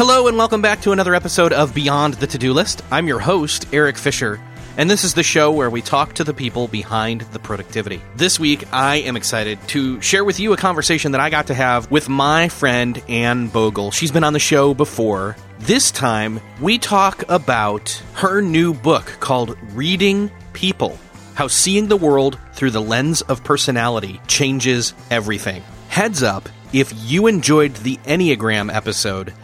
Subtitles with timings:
[0.00, 2.80] Hello, and welcome back to another episode of Beyond the To Do List.
[2.90, 4.40] I'm your host, Erik Fisher,
[4.78, 8.00] and this is the show where we talk to the people behind the productivity.
[8.16, 11.54] This week, I am excited to share with you a conversation that I got to
[11.54, 13.90] have with my friend Anne Bogel.
[13.90, 15.36] She's been on the show before.
[15.58, 20.98] This time, we talk about her new book called Reading People
[21.34, 25.62] How Seeing the World Through the Lens of Personality Changes Everything.
[25.88, 29.34] Heads up, if you enjoyed the Enneagram episode,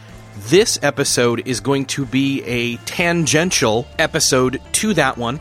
[0.48, 5.40] this episode is going to be a tangential episode to that one.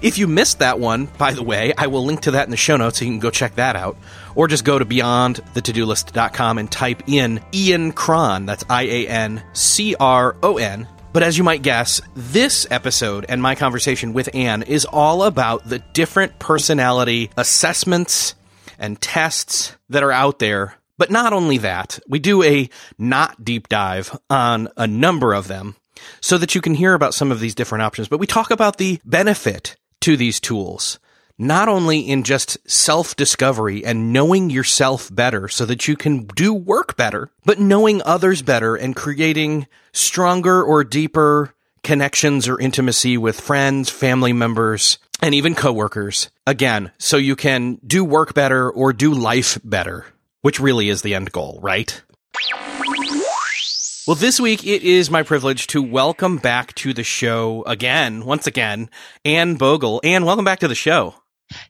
[0.00, 2.56] If you missed that one, by the way, I will link to that in the
[2.56, 3.98] show notes so you can go check that out.
[4.34, 8.46] Or just go to beyondthetodolist.com and type in Ian Cron.
[8.46, 10.88] That's I A N C R O N.
[11.12, 15.68] But as you might guess, this episode and my conversation with Anne is all about
[15.68, 18.34] the different personality assessments
[18.78, 22.68] and tests that are out there but not only that, we do a
[22.98, 25.76] not deep dive on a number of them
[26.20, 28.08] so that you can hear about some of these different options.
[28.08, 30.98] But we talk about the benefit to these tools,
[31.38, 36.52] not only in just self discovery and knowing yourself better so that you can do
[36.54, 43.40] work better, but knowing others better and creating stronger or deeper connections or intimacy with
[43.40, 46.30] friends, family members, and even coworkers.
[46.46, 50.04] Again, so you can do work better or do life better
[50.46, 52.00] which really is the end goal, right?
[54.06, 58.46] Well, this week it is my privilege to welcome back to the show again, once
[58.46, 58.88] again,
[59.24, 60.00] Anne Bogel.
[60.04, 61.16] Anne, welcome back to the show.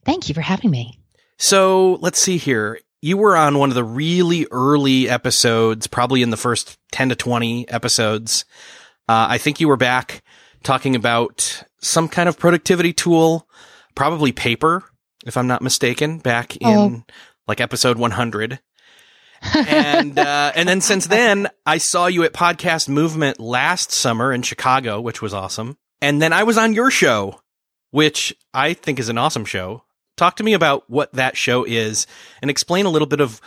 [0.05, 1.01] Thank you for having me.
[1.39, 2.79] So let's see here.
[3.01, 7.17] You were on one of the really early episodes, probably in the first 10 to
[7.17, 8.45] 20 episodes.
[9.09, 10.23] Uh, I think you were back
[10.65, 13.49] talking about some kind of productivity tool,
[13.95, 14.85] probably paper,
[15.25, 17.13] if I'm not mistaken, back in oh.
[17.47, 18.61] Like episode 100
[19.43, 24.43] and uh, and then since then, I saw you at Podcast Movement last summer in
[24.43, 25.77] Chicago, which was awesome.
[26.01, 27.41] And then I was on your show,
[27.91, 29.83] which I think is an awesome show.
[30.17, 32.07] Talk to me about what that show is,
[32.41, 33.41] and explain a little bit of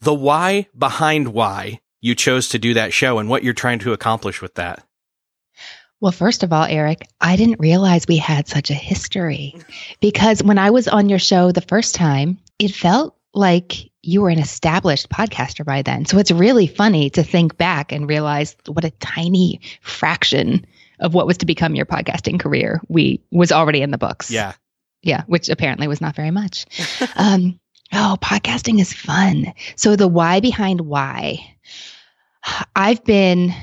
[0.00, 3.92] the why behind why you chose to do that show and what you're trying to
[3.92, 4.84] accomplish with that.
[6.00, 9.54] Well, first of all, Erik, I didn't realize we had such a history
[10.00, 14.28] because when I was on your show the first time, it felt like you were
[14.28, 16.04] an established podcaster by then.
[16.04, 20.66] So it's really funny to think back and realize what a tiny fraction
[21.00, 24.30] of what was to become your podcasting career we was already in the books.
[24.30, 24.52] Yeah.
[25.02, 26.66] Yeah, which apparently was not very much.
[27.16, 27.58] um,
[27.92, 29.52] oh, podcasting is fun.
[29.74, 31.56] So the why behind why.
[32.76, 33.54] I've been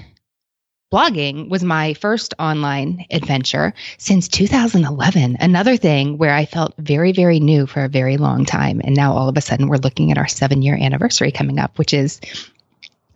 [0.92, 5.38] blogging was my first online adventure since 2011.
[5.40, 8.82] Another thing where I felt very, very new for a very long time.
[8.84, 11.78] And now all of a sudden we're looking at our seven year anniversary coming up,
[11.78, 12.20] which is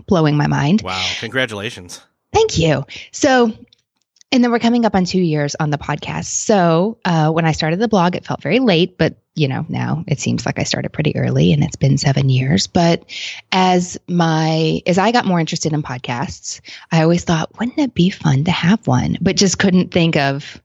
[0.06, 0.82] blowing my mind.
[0.82, 1.06] Wow.
[1.20, 2.02] Congratulations.
[2.32, 2.86] Thank you.
[3.12, 3.54] So
[4.34, 6.26] and then we're coming up on two years on the podcast.
[6.26, 10.04] So uh, when I started the blog, it felt very late, but you know, now
[10.08, 12.66] it seems like I started pretty early and it's been seven years.
[12.66, 13.06] But
[13.52, 18.10] as my, as I got more interested in podcasts, I always thought, wouldn't it be
[18.10, 19.18] fun to have one?
[19.22, 20.60] But just couldn't think of,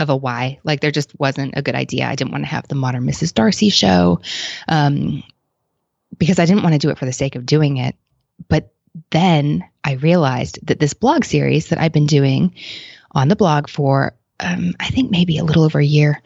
[0.00, 0.58] of a why.
[0.64, 2.06] Like there just wasn't a good idea.
[2.06, 3.34] I didn't want to have the modern Mrs.
[3.34, 4.20] Darcy show,
[4.66, 5.22] um,
[6.18, 7.94] because I didn't want to do it for the sake of doing it.
[8.48, 8.72] But
[9.10, 12.54] then I realized that this blog series that I've been doing
[13.12, 16.20] on the blog for, um, I think maybe a little over a year,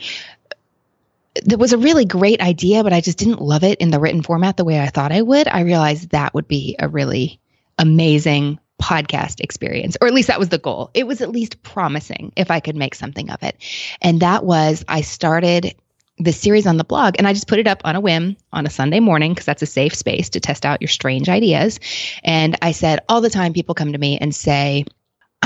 [1.44, 4.22] that was a really great idea, but I just didn't love it in the written
[4.22, 5.48] format the way I thought I would.
[5.48, 7.38] I realized that would be a really
[7.78, 10.90] amazing podcast experience, or at least that was the goal.
[10.94, 13.56] It was at least promising if I could make something of it.
[14.00, 15.74] And that was, I started
[16.18, 18.64] the series on the blog and I just put it up on a whim on
[18.64, 21.78] a Sunday morning because that's a safe space to test out your strange ideas.
[22.24, 24.86] And I said, all the time people come to me and say,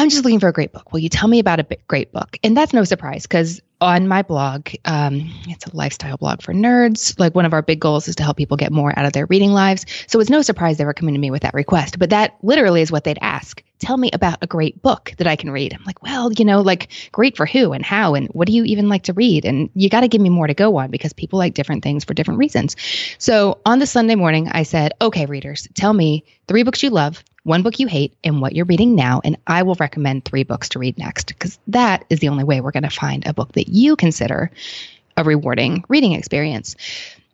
[0.00, 0.94] I'm just looking for a great book.
[0.94, 2.38] Will you tell me about a great book?
[2.43, 7.19] And that's no surprise because on my blog, um, it's a lifestyle blog for nerds.
[7.20, 9.26] Like one of our big goals is to help people get more out of their
[9.26, 9.85] reading lives.
[10.06, 11.99] So it's no surprise they were coming to me with that request.
[11.99, 13.62] But that literally is what they'd ask.
[13.79, 15.75] Tell me about a great book that I can read.
[15.75, 18.64] I'm like, well, you know, like great for who and how and what do you
[18.64, 19.44] even like to read?
[19.44, 22.05] And you got to give me more to go on because people like different things
[22.05, 22.76] for different reasons.
[23.19, 27.23] So on the Sunday morning, I said, okay, readers, tell me three books you love,
[27.50, 29.20] one book you hate, and what you're reading now.
[29.25, 32.61] And I will recommend three books to read next because that is the only way
[32.61, 34.52] we're going to find a book that you consider
[35.17, 36.76] a rewarding reading experience.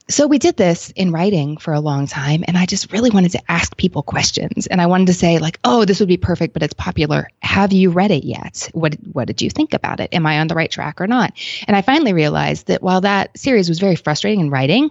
[0.08, 3.32] So we did this in writing for a long time and I just really wanted
[3.32, 6.54] to ask people questions and I wanted to say like, "Oh, this would be perfect,
[6.54, 7.28] but it's popular.
[7.42, 8.70] Have you read it yet?
[8.72, 10.14] What what did you think about it?
[10.14, 11.34] Am I on the right track or not?"
[11.66, 14.90] And I finally realized that while that series was very frustrating in writing,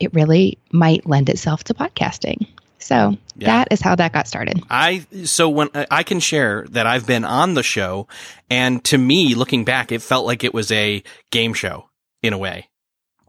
[0.00, 2.46] it really might lend itself to podcasting.
[2.80, 3.46] So yeah.
[3.46, 4.62] that is how that got started.
[4.70, 8.08] I so when uh, I can share that I've been on the show,
[8.48, 11.88] and to me, looking back, it felt like it was a game show
[12.22, 12.69] in a way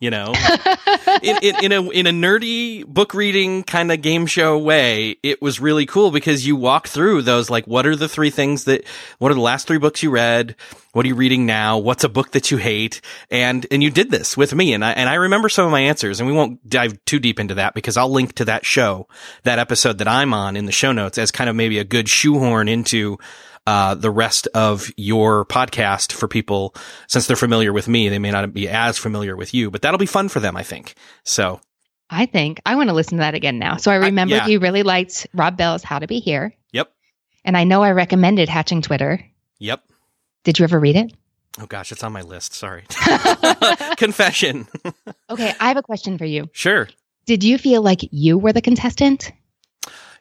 [0.01, 0.33] you know?
[1.23, 5.41] In, in, in, a in a nerdy book reading kind of game show way it
[5.41, 8.83] was really cool because you walk through those like what are the three things that
[9.19, 10.55] what are the last three books you read?
[10.93, 11.77] What are you reading now?
[11.77, 13.01] What's a book that you hate?
[13.29, 15.81] And and you did this with me and I and I remember some of my
[15.81, 19.07] answers and we won't dive too deep into that because I'll link to that show
[19.43, 22.09] that episode that I'm on in the show notes as kind of maybe a good
[22.09, 23.19] shoehorn into
[23.67, 26.75] uh, the rest of your podcast for people
[27.07, 28.09] since they're familiar with me.
[28.09, 30.63] They may not be as familiar with you, but that'll be fun for them, I
[30.63, 30.95] think.
[31.23, 31.61] So
[32.09, 33.77] I think I want to listen to that again now.
[33.77, 34.47] So I remember yeah.
[34.47, 36.53] you really liked Rob Bell's How to Be Here.
[36.73, 36.91] Yep.
[37.45, 39.23] And I know I recommended Hatching Twitter.
[39.59, 39.83] Yep.
[40.43, 41.13] Did you ever read it?
[41.59, 42.53] Oh gosh, it's on my list.
[42.53, 42.83] Sorry.
[43.97, 44.67] Confession.
[45.29, 46.49] okay, I have a question for you.
[46.51, 46.87] Sure.
[47.25, 49.31] Did you feel like you were the contestant?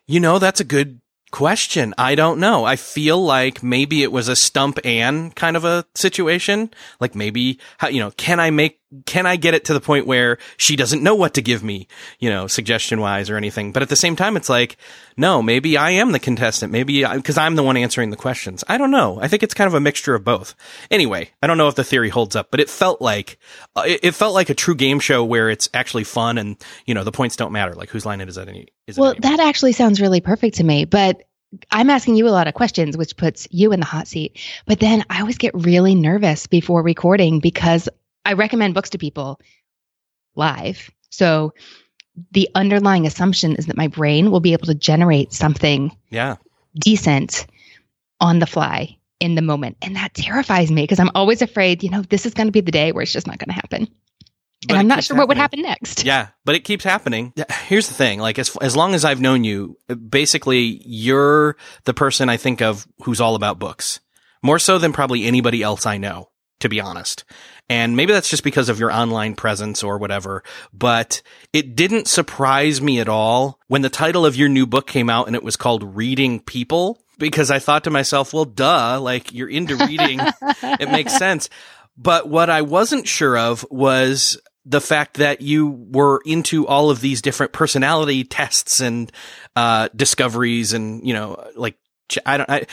[0.06, 1.00] You know, that's a good
[1.30, 1.94] question.
[1.96, 2.64] I don't know.
[2.64, 6.70] I feel like maybe it was a stump Anne kind of a situation.
[6.98, 7.58] Like maybe,
[7.90, 11.02] you know, can I make, can I get it to the point where she doesn't
[11.02, 11.86] know what to give me,
[12.18, 13.72] you know, suggestion wise or anything?
[13.72, 14.76] But at the same time, it's like,
[15.16, 16.72] no, maybe I am the contestant.
[16.72, 18.64] Maybe because I'm the one answering the questions.
[18.68, 19.20] I don't know.
[19.20, 20.54] I think it's kind of a mixture of both.
[20.90, 23.38] Anyway, I don't know if the theory holds up, but it felt like,
[23.76, 27.04] uh, it, felt like a true game show where it's actually fun and, you know,
[27.04, 27.74] the points don't matter.
[27.74, 30.64] Like whose line it is at any, is well, that actually sounds really perfect to
[30.64, 31.22] me, but
[31.70, 34.38] I'm asking you a lot of questions, which puts you in the hot seat.
[34.66, 37.88] But then I always get really nervous before recording because
[38.30, 39.40] I recommend books to people
[40.36, 40.90] live.
[41.10, 41.52] So
[42.30, 46.36] the underlying assumption is that my brain will be able to generate something yeah.
[46.74, 47.46] decent
[48.20, 49.78] on the fly in the moment.
[49.82, 52.60] And that terrifies me because I'm always afraid, you know, this is going to be
[52.60, 53.88] the day where it's just not going to happen
[54.68, 55.18] and I'm not sure happening.
[55.18, 56.04] what would happen next.
[56.04, 57.32] Yeah, but it keeps happening.
[57.66, 59.78] Here's the thing: like as as long as I've known you,
[60.08, 64.00] basically you're the person I think of who's all about books,
[64.42, 66.29] more so than probably anybody else I know,
[66.60, 67.24] to be honest.
[67.68, 72.80] And maybe that's just because of your online presence or whatever, but it didn't surprise
[72.80, 75.56] me at all when the title of your new book came out and it was
[75.56, 80.20] called Reading People because I thought to myself, well, duh, like you're into reading.
[80.62, 81.48] it makes sense.
[81.96, 87.00] But what I wasn't sure of was the fact that you were into all of
[87.00, 89.10] these different personality tests and
[89.56, 91.76] uh, discoveries and you know like
[92.24, 92.66] I don't I,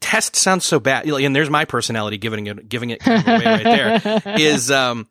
[0.00, 1.06] test sounds so bad.
[1.06, 5.08] And there's my personality giving it giving it kind of away right there is um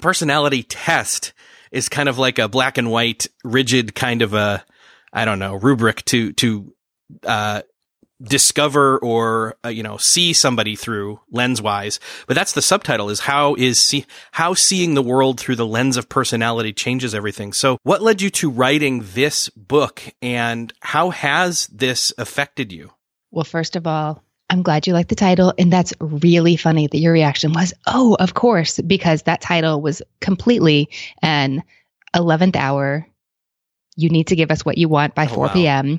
[0.00, 1.32] personality test
[1.70, 4.64] is kind of like a black and white rigid kind of a
[5.12, 6.74] I don't know rubric to to
[7.24, 7.62] uh
[8.22, 13.20] discover or uh, you know see somebody through lens wise but that's the subtitle is
[13.20, 17.52] how is see how seeing the world through the lens of personality changes everything.
[17.52, 22.92] So what led you to writing this book and how has this affected you?
[23.30, 26.98] Well first of all i'm glad you like the title and that's really funny that
[26.98, 30.88] your reaction was oh of course because that title was completely
[31.20, 31.62] an
[32.14, 33.06] 11th hour
[33.96, 35.52] you need to give us what you want by oh, 4 wow.
[35.52, 35.98] p.m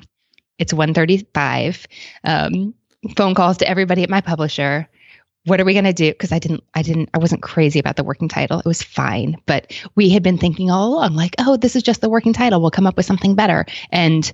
[0.58, 1.86] it's 135.
[2.24, 2.74] Um,
[3.16, 4.88] phone calls to everybody at my publisher.
[5.44, 6.10] What are we going to do?
[6.10, 8.58] Because I didn't, I didn't, I wasn't crazy about the working title.
[8.58, 12.00] It was fine, but we had been thinking all along, like, oh, this is just
[12.00, 12.60] the working title.
[12.60, 13.64] We'll come up with something better.
[13.90, 14.30] And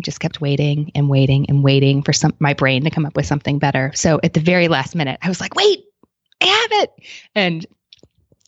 [0.00, 3.26] just kept waiting and waiting and waiting for some my brain to come up with
[3.26, 3.92] something better.
[3.94, 5.84] So at the very last minute, I was like, "Wait,
[6.40, 6.90] I have it!"
[7.34, 7.66] And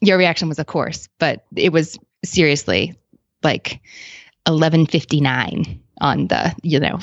[0.00, 2.94] your reaction was, "Of course," but it was seriously
[3.42, 3.80] like
[4.46, 6.98] 11:59 on the you know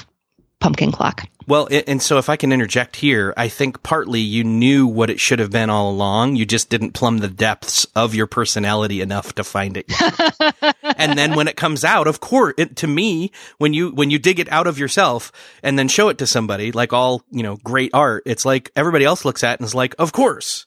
[0.60, 1.27] pumpkin clock.
[1.48, 5.19] Well, and so if I can interject here, I think partly you knew what it
[5.19, 6.36] should have been all along.
[6.36, 9.91] You just didn't plumb the depths of your personality enough to find it
[10.98, 14.19] and then when it comes out, of course, it, to me, when you when you
[14.19, 15.31] dig it out of yourself
[15.63, 19.05] and then show it to somebody, like all you know, great art, it's like everybody
[19.05, 20.65] else looks at it and is like, of course.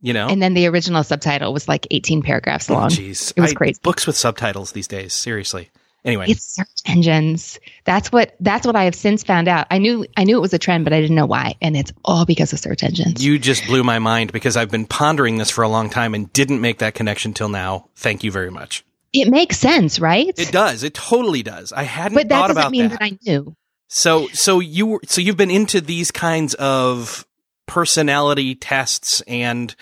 [0.00, 2.90] You know, and then the original subtitle was like 18 paragraphs oh, long.
[2.90, 3.80] Jeez, it was I, crazy.
[3.82, 5.70] Books with subtitles these days, seriously.
[6.06, 7.58] Anyway, it's search engines.
[7.84, 9.66] That's what that's what I have since found out.
[9.72, 11.92] I knew I knew it was a trend, but I didn't know why, and it's
[12.04, 13.24] all because of search engines.
[13.24, 16.32] You just blew my mind because I've been pondering this for a long time and
[16.32, 17.88] didn't make that connection till now.
[17.96, 18.84] Thank you very much.
[19.12, 20.32] It makes sense, right?
[20.38, 20.84] It does.
[20.84, 21.72] It totally does.
[21.72, 23.00] I hadn't but that thought doesn't about mean that.
[23.00, 23.56] that I knew.
[23.88, 27.26] So so you were so you've been into these kinds of
[27.66, 29.74] personality tests and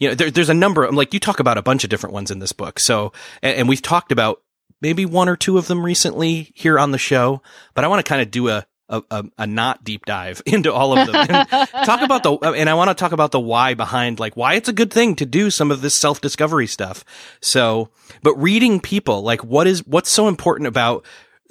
[0.00, 2.14] you know there, there's a number of like you talk about a bunch of different
[2.14, 2.80] ones in this book.
[2.80, 4.42] So and, and we've talked about
[4.80, 7.42] maybe one or two of them recently here on the show,
[7.74, 10.72] but I want to kind of do a, a, a, a, not deep dive into
[10.72, 11.46] all of them
[11.84, 14.54] talk about the, uh, and I want to talk about the why behind like why
[14.54, 17.04] it's a good thing to do some of this self discovery stuff.
[17.40, 17.90] So,
[18.22, 21.04] but reading people, like what is, what's so important about,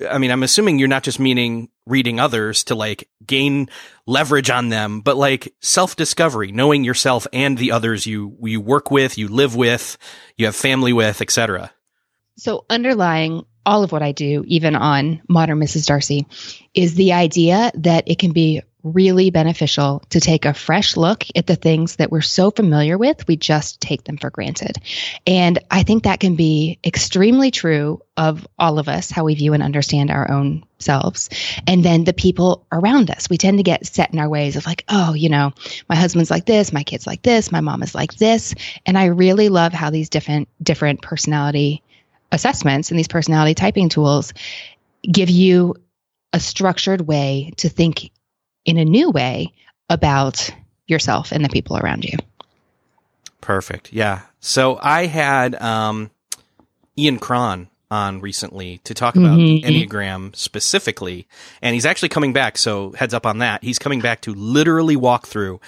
[0.09, 3.69] I mean, I'm assuming you're not just meaning reading others to like gain
[4.05, 8.91] leverage on them, but like self discovery, knowing yourself and the others you, you work
[8.91, 9.97] with, you live with,
[10.37, 11.71] you have family with, etc.
[12.37, 15.87] So, underlying all of what I do, even on Modern Mrs.
[15.87, 16.25] Darcy,
[16.73, 21.47] is the idea that it can be really beneficial to take a fresh look at
[21.47, 24.77] the things that we're so familiar with, we just take them for granted.
[25.25, 29.53] And I think that can be extremely true of all of us, how we view
[29.53, 31.29] and understand our own selves.
[31.65, 34.65] And then the people around us, we tend to get set in our ways of
[34.65, 35.51] like, oh, you know,
[35.89, 38.55] my husband's like this, my kid's like this, my mom is like this.
[38.85, 41.83] And I really love how these different, different personality
[42.31, 44.33] assessments and these personality typing tools
[45.09, 45.75] give you
[46.33, 48.11] a structured way to think
[48.65, 49.53] in a new way
[49.89, 50.49] about
[50.87, 52.17] yourself and the people around you.
[53.41, 53.93] Perfect.
[53.93, 54.21] Yeah.
[54.39, 56.11] So I had um,
[56.97, 59.65] Ian Cron on recently to talk about mm-hmm.
[59.65, 61.25] the Enneagram specifically,
[61.61, 62.57] and he's actually coming back.
[62.57, 63.63] So heads up on that.
[63.63, 65.61] He's coming back to literally walk through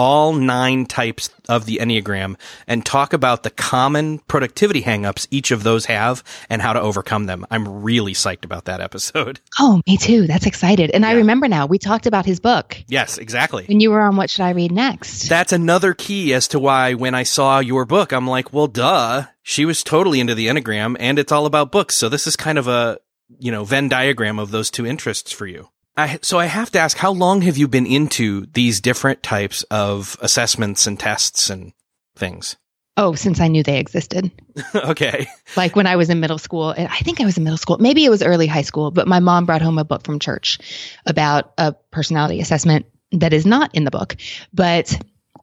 [0.00, 2.34] all nine types of the Enneagram
[2.66, 7.26] and talk about the common productivity hangups each of those have and how to overcome
[7.26, 7.44] them.
[7.50, 9.40] I'm really psyched about that episode.
[9.62, 10.26] Oh, me too.
[10.26, 10.90] That's excited.
[10.92, 11.10] And yeah.
[11.10, 12.82] I remember now we talked about his book.
[12.88, 13.66] Yes, exactly.
[13.66, 15.28] When you were on What Should I Read Next?
[15.28, 19.24] That's another key as to why when I saw your book, I'm like, well, duh.
[19.42, 21.98] She was totally into the Enneagram and it's all about books.
[21.98, 22.98] So this is kind of a,
[23.38, 25.68] you know, Venn diagram of those two interests for you.
[26.00, 29.62] I, so I have to ask, how long have you been into these different types
[29.64, 31.72] of assessments and tests and
[32.16, 32.56] things?
[32.96, 34.30] Oh, since I knew they existed.
[34.74, 35.26] okay.
[35.56, 37.78] Like when I was in middle school, and I think I was in middle school,
[37.78, 40.58] maybe it was early high school, but my mom brought home a book from church
[41.06, 44.16] about a personality assessment that is not in the book.
[44.52, 45.00] But,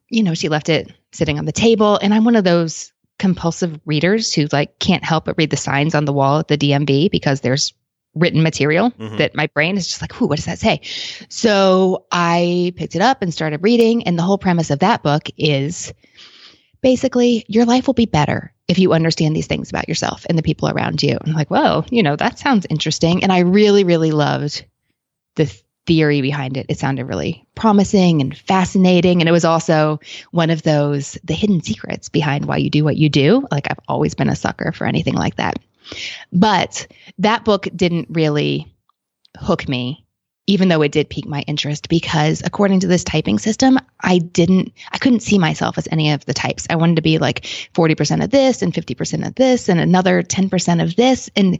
[0.08, 1.98] you know, she left it sitting on the table.
[2.00, 5.94] And I'm one of those compulsive readers who like can't help but read the signs
[5.94, 7.74] on the wall at the DMV because there's
[8.14, 9.16] written material mm-hmm.
[9.18, 10.80] that my brain is just like, "Ooh, what does that say?"
[11.28, 15.28] So I picked it up and started reading, and the whole premise of that book
[15.36, 15.92] is
[16.80, 20.42] basically your life will be better if you understand these things about yourself and the
[20.42, 21.12] people around you.
[21.12, 23.22] And I'm like, whoa, you know, that sounds interesting.
[23.22, 24.64] And I really, really loved
[25.36, 25.46] the
[25.86, 26.66] theory behind it.
[26.68, 29.22] It sounded really promising and fascinating.
[29.22, 30.00] And it was also
[30.32, 33.46] one of those, the hidden secrets behind why you do what you do.
[33.50, 35.58] Like I've always been a sucker for anything like that.
[36.32, 36.86] But
[37.18, 38.72] that book didn't really
[39.36, 40.04] hook me,
[40.46, 44.72] even though it did pique my interest, because according to this typing system, I didn't,
[44.90, 46.66] I couldn't see myself as any of the types.
[46.70, 47.42] I wanted to be like
[47.74, 51.30] 40% of this and 50% of this and another 10% of this.
[51.36, 51.58] And,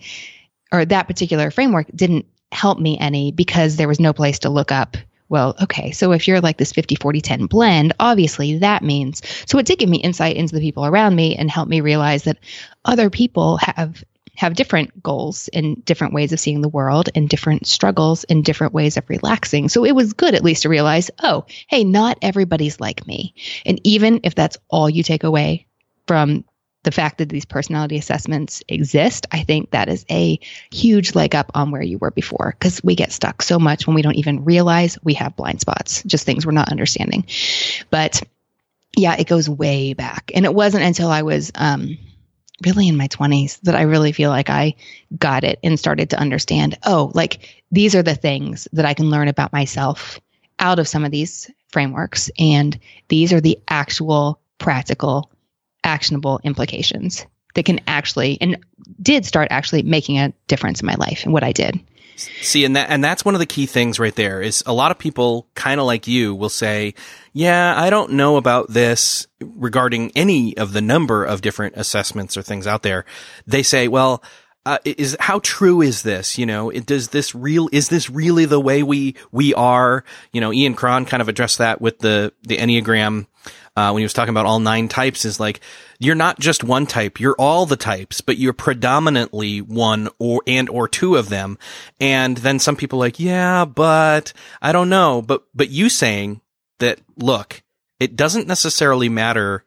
[0.73, 4.73] or that particular framework didn't help me any because there was no place to look
[4.73, 4.97] up
[5.29, 9.23] well, okay, so if you're like this 50, 40, 10 blend, obviously that means.
[9.47, 12.25] So it did give me insight into the people around me and help me realize
[12.25, 12.39] that
[12.85, 14.03] other people have
[14.39, 18.73] have different goals and different ways of seeing the world and different struggles and different
[18.73, 19.69] ways of relaxing.
[19.69, 23.35] So it was good at least to realize, oh, hey, not everybody's like me.
[23.67, 25.67] And even if that's all you take away
[26.07, 26.45] from
[26.85, 30.39] the fact that these personality assessments exist, I think that is a
[30.71, 33.97] huge leg up on where you were before because we get stuck so much when
[33.97, 37.27] we don't even realize we have blind spots, just things we're not understanding.
[37.91, 38.23] But
[38.97, 40.31] yeah, it goes way back.
[40.33, 41.99] And it wasn't until I was um,
[42.65, 44.75] really in my 20s that I really feel like I
[45.17, 49.11] got it and started to understand oh, like these are the things that I can
[49.11, 50.21] learn about myself
[50.59, 52.31] out of some of these frameworks.
[52.39, 55.31] And these are the actual practical,
[55.85, 58.59] actionable implications that can actually and
[59.01, 61.81] did start actually making a difference in my life and what I did.
[62.19, 64.91] See, and that and that's one of the key things right there is a lot
[64.91, 66.95] of people kind of like you will say,
[67.39, 72.43] "Yeah, I don't know about this regarding any of the number of different assessments or
[72.43, 73.05] things out there."
[73.47, 74.23] They say, "Well,
[74.69, 76.37] uh, is how true is this?
[76.37, 80.05] You know, it, does this real is this really the way we we are?
[80.33, 83.27] You know, Ian Cron kind of addressed that with the the Enneagram
[83.77, 85.25] uh, when he was talking about all nine types.
[85.25, 85.61] Is like
[85.99, 90.69] you're not just one type, you're all the types, but you're predominantly one or and
[90.69, 91.57] or two of them.
[91.99, 95.23] And then some people like, yeah, but I don't know.
[95.23, 96.43] But but you saying
[96.79, 97.63] that look,
[97.99, 99.65] it doesn't necessarily matter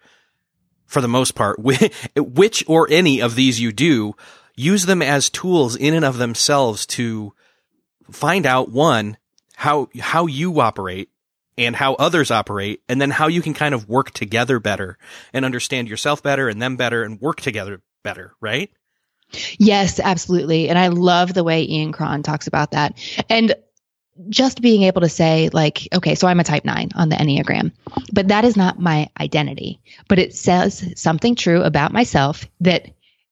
[0.86, 1.58] for the most part
[2.16, 4.16] which or any of these you do
[4.56, 7.34] use them as tools in and of themselves to
[8.12, 9.18] find out one,
[9.56, 11.10] how, how you operate
[11.58, 14.98] and how others operate and then how you can kind of work together better
[15.34, 18.72] and understand yourself better and them better and work together better, right?
[19.58, 20.70] Yes, absolutely.
[20.70, 22.98] And I love the way Ian Cron talks about that.
[23.30, 23.56] And
[24.30, 27.72] just being able to say, like, okay, so I'm a type nine on the Enneagram,
[28.12, 29.80] but that is not my identity.
[30.08, 32.90] But it says something true about myself that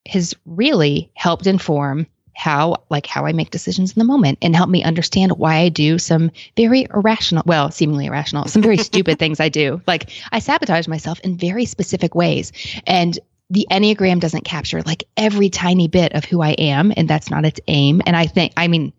[0.08, 2.08] has really helped inform
[2.40, 5.70] how like how I make decisions in the moment and help me understand why I
[5.70, 9.82] do some very irrational, well, seemingly irrational, some very stupid things I do.
[9.86, 12.54] Like I sabotage myself in very specific ways.
[12.88, 13.20] And
[13.50, 17.46] the Enneagram doesn't capture like every tiny bit of who I am, and that's not
[17.46, 18.02] its aim.
[18.06, 18.94] And I think, I mean,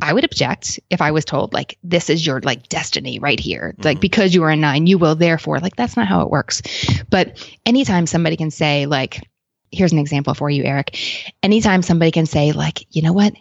[0.00, 3.72] I would object if I was told like this is your like destiny right here.
[3.72, 3.82] Mm-hmm.
[3.82, 6.62] Like because you are a nine, you will therefore like that's not how it works.
[7.10, 9.22] But anytime somebody can say like
[9.70, 10.98] here's an example for you, Erik.
[11.42, 13.34] Anytime somebody can say, like, you know what?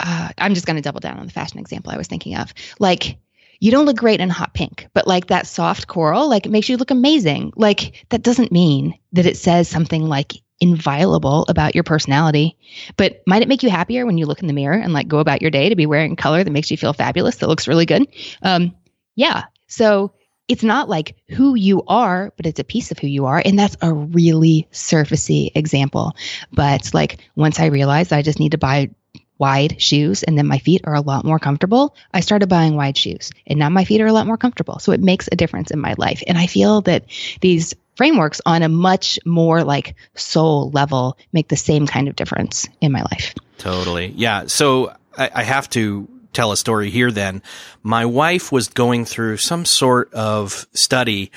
[0.00, 2.52] Uh, I'm just going to double down on the fashion example I was thinking of.
[2.78, 3.18] Like,
[3.58, 6.68] you don't look great in hot pink, but like that soft coral, like it makes
[6.68, 7.52] you look amazing.
[7.56, 12.56] Like that doesn't mean that it says something like inviolable about your personality,
[12.96, 15.18] but might it make you happier when you look in the mirror and like go
[15.18, 17.86] about your day to be wearing color that makes you feel fabulous, that looks really
[17.86, 18.06] good?
[18.42, 18.74] Um,
[19.14, 19.44] yeah.
[19.66, 20.12] So
[20.48, 23.42] it's not like who you are, but it's a piece of who you are.
[23.44, 26.14] And that's a really surfacey example.
[26.52, 28.90] But like once I realized I just need to buy
[29.38, 32.96] wide shoes and then my feet are a lot more comfortable, I started buying wide
[32.96, 34.78] shoes and now my feet are a lot more comfortable.
[34.78, 36.22] So it makes a difference in my life.
[36.26, 37.06] And I feel that
[37.40, 42.68] these frameworks on a much more like soul level make the same kind of difference
[42.80, 43.34] in my life.
[43.58, 44.12] Totally.
[44.16, 44.46] Yeah.
[44.46, 47.42] So I, I have to tell a story here then.
[47.82, 51.32] My wife was going through some sort of study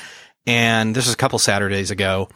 [0.46, 2.30] and this is a couple Saturdays ago.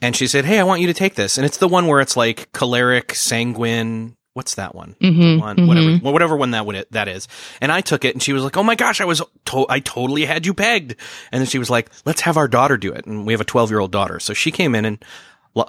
[0.00, 1.38] And she said, Hey, I want you to take this.
[1.38, 4.16] And it's the one where it's like choleric, sanguine.
[4.34, 4.96] What's that one?
[5.00, 5.66] Mm-hmm, one mm-hmm.
[5.66, 7.28] Whatever, whatever one that would, that is.
[7.60, 9.80] And I took it and she was like, Oh my gosh, I was, to- I
[9.80, 10.96] totally had you pegged.
[11.30, 13.04] And then she was like, let's have our daughter do it.
[13.06, 14.18] And we have a 12 year old daughter.
[14.20, 15.04] So she came in and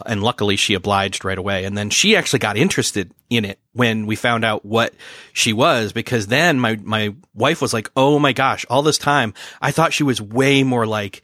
[0.06, 1.65] and luckily she obliged right away.
[1.65, 4.93] And then she actually got interested in it when we found out what
[5.34, 9.34] she was, because then my, my wife was like, Oh my gosh, all this time
[9.62, 11.21] I thought she was way more like,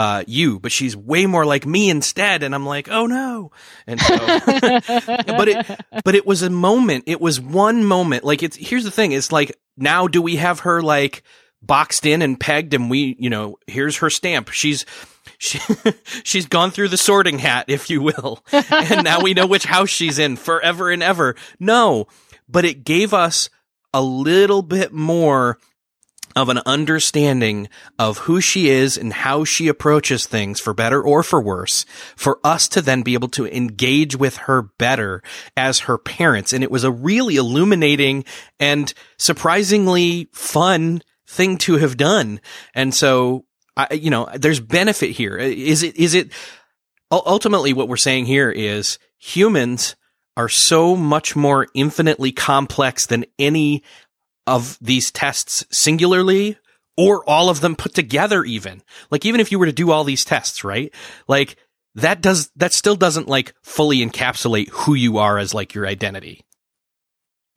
[0.00, 2.42] uh, you, but she's way more like me instead.
[2.42, 3.52] And I'm like, Oh no.
[3.86, 7.04] And so, but it, but it was a moment.
[7.06, 8.24] It was one moment.
[8.24, 9.12] Like it's, here's the thing.
[9.12, 11.22] It's like, now do we have her like,
[11.60, 14.48] boxed in and pegged and we, you know, here's her stamp.
[14.48, 14.86] She's,
[15.36, 15.60] she,
[16.24, 18.42] she's gone through the sorting hat, if you will.
[18.52, 21.36] and now we know which house she's in forever and ever.
[21.58, 22.06] No,
[22.48, 23.50] but it gave us
[23.92, 25.58] a little bit more
[26.36, 31.22] of an understanding of who she is and how she approaches things for better or
[31.22, 31.84] for worse
[32.16, 35.22] for us to then be able to engage with her better
[35.56, 36.52] as her parents.
[36.52, 38.24] And it was a really illuminating
[38.58, 42.40] and surprisingly fun thing to have done.
[42.74, 43.44] And so
[43.76, 45.36] I, you know, there's benefit here.
[45.36, 46.32] Is it, is it
[47.10, 49.96] ultimately what we're saying here is humans
[50.36, 53.82] are so much more infinitely complex than any
[54.50, 56.58] of these tests singularly
[56.96, 58.82] or all of them put together even.
[59.10, 60.92] Like even if you were to do all these tests, right?
[61.28, 61.56] Like
[61.94, 66.44] that does, that still doesn't like fully encapsulate who you are as like your identity.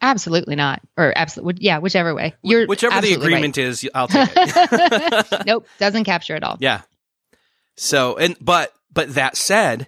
[0.02, 0.82] Absolutely not.
[0.98, 2.36] Or absolutely, yeah, whichever way.
[2.42, 3.66] You're whichever the agreement right.
[3.66, 5.26] is, I'll take it.
[5.46, 6.58] nope, doesn't capture it all.
[6.60, 6.82] Yeah.
[7.76, 9.88] So, and but but that said,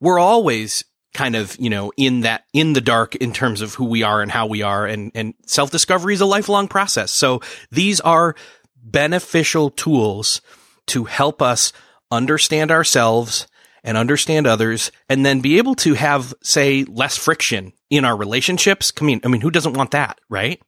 [0.00, 0.84] we're always
[1.16, 4.22] kind of you know in that in the dark in terms of who we are
[4.22, 7.12] and how we are, and and self discovery is a lifelong process.
[7.12, 8.36] So these are
[8.76, 10.40] beneficial tools
[10.88, 11.72] to help us
[12.10, 13.48] understand ourselves
[13.82, 18.92] and understand others and then be able to have, say, less friction in our relationships.
[19.00, 20.60] I mean, I mean, who doesn't want that, right?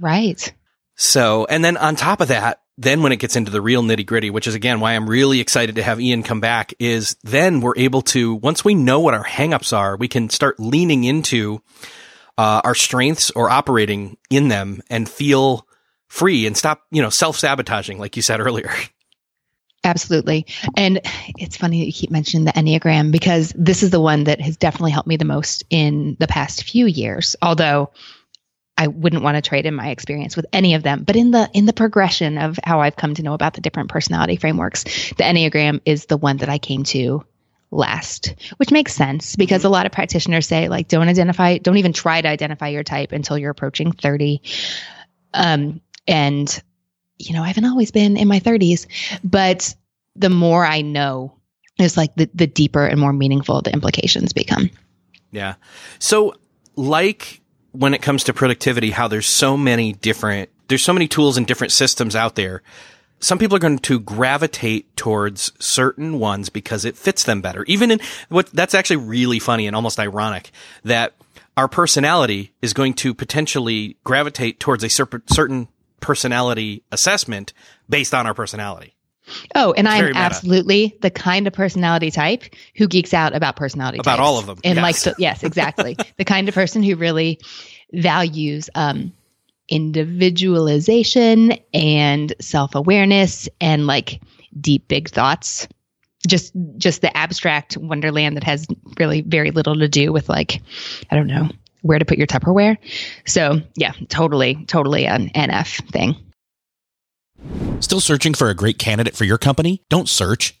[0.00, 0.52] Right.
[0.96, 4.06] So, and then on top of that, then when it gets into the real nitty
[4.06, 7.60] gritty, which is again why I'm really excited to have Ian come back, is then
[7.60, 11.62] we're able to, once we know what our hangups are, we can start leaning into
[12.38, 15.66] uh, our strengths or operating in them and feel
[16.08, 18.70] free and stop, you know, self sabotaging, like you said earlier.
[19.84, 20.46] Absolutely.
[20.76, 21.00] And
[21.36, 24.56] it's funny that you keep mentioning the Enneagram because this is the one that has
[24.56, 27.34] definitely helped me the most in the past few years.
[27.42, 27.90] Although
[28.76, 31.04] I wouldn't want to trade in my experience with any of them.
[31.04, 33.90] But in the in the progression of how I've come to know about the different
[33.90, 37.24] personality frameworks, the Enneagram is the one that I came to
[37.70, 39.68] last, which makes sense because mm-hmm.
[39.68, 43.12] a lot of practitioners say like don't identify, don't even try to identify your type
[43.12, 44.42] until you're approaching 30.
[45.34, 46.62] Um, and
[47.18, 48.86] you know, I haven't always been in my 30s,
[49.22, 49.74] but
[50.16, 51.38] the more I know,
[51.78, 54.70] it's like the the deeper and more meaningful the implications become.
[55.30, 55.54] Yeah.
[55.98, 56.34] So
[56.76, 57.41] like
[57.72, 61.46] when it comes to productivity, how there's so many different, there's so many tools and
[61.46, 62.62] different systems out there.
[63.18, 67.64] Some people are going to gravitate towards certain ones because it fits them better.
[67.64, 70.50] Even in what that's actually really funny and almost ironic
[70.84, 71.14] that
[71.56, 75.68] our personality is going to potentially gravitate towards a certain
[76.00, 77.52] personality assessment
[77.88, 78.94] based on our personality.
[79.54, 82.44] Oh, and I'm absolutely the kind of personality type
[82.76, 84.26] who geeks out about personality about types.
[84.26, 84.82] all of them and yes.
[84.82, 85.96] likes to yes, exactly.
[86.16, 87.38] the kind of person who really
[87.92, 89.12] values um,
[89.68, 94.20] individualization and self-awareness and like
[94.60, 95.68] deep big thoughts.
[96.26, 98.66] Just just the abstract wonderland that has
[98.98, 100.62] really very little to do with like
[101.10, 101.48] I don't know
[101.80, 102.78] where to put your Tupperware.
[103.26, 106.16] So yeah, totally, totally an NF thing.
[107.80, 109.82] Still searching for a great candidate for your company?
[109.88, 110.60] Don't search,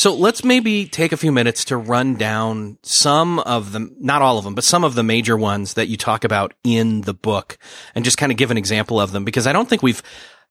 [0.00, 4.38] So let's maybe take a few minutes to run down some of them, not all
[4.38, 7.58] of them, but some of the major ones that you talk about in the book
[7.94, 10.02] and just kind of give an example of them because I don't think we've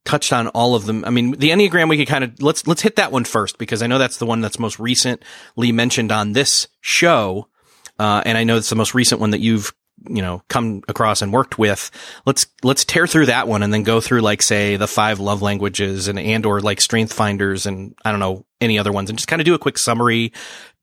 [0.05, 1.03] touched on all of them.
[1.03, 3.81] I mean, the Enneagram, we could kind of, let's, let's hit that one first because
[3.81, 7.47] I know that's the one that's most recently mentioned on this show.
[7.97, 9.73] Uh, and I know it's the most recent one that you've
[10.07, 11.91] you know come across and worked with
[12.25, 15.41] let's let's tear through that one and then go through like say the five love
[15.41, 19.17] languages and and or like strength finders and i don't know any other ones and
[19.17, 20.31] just kind of do a quick summary.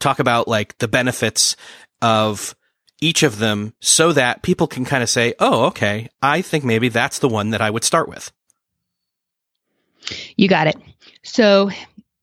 [0.01, 1.57] Talk about like the benefits
[2.03, 2.55] of
[3.01, 6.89] each of them so that people can kind of say oh okay i think maybe
[6.89, 8.33] that's the one that i would start with.
[10.37, 10.77] You got it.
[11.23, 11.71] So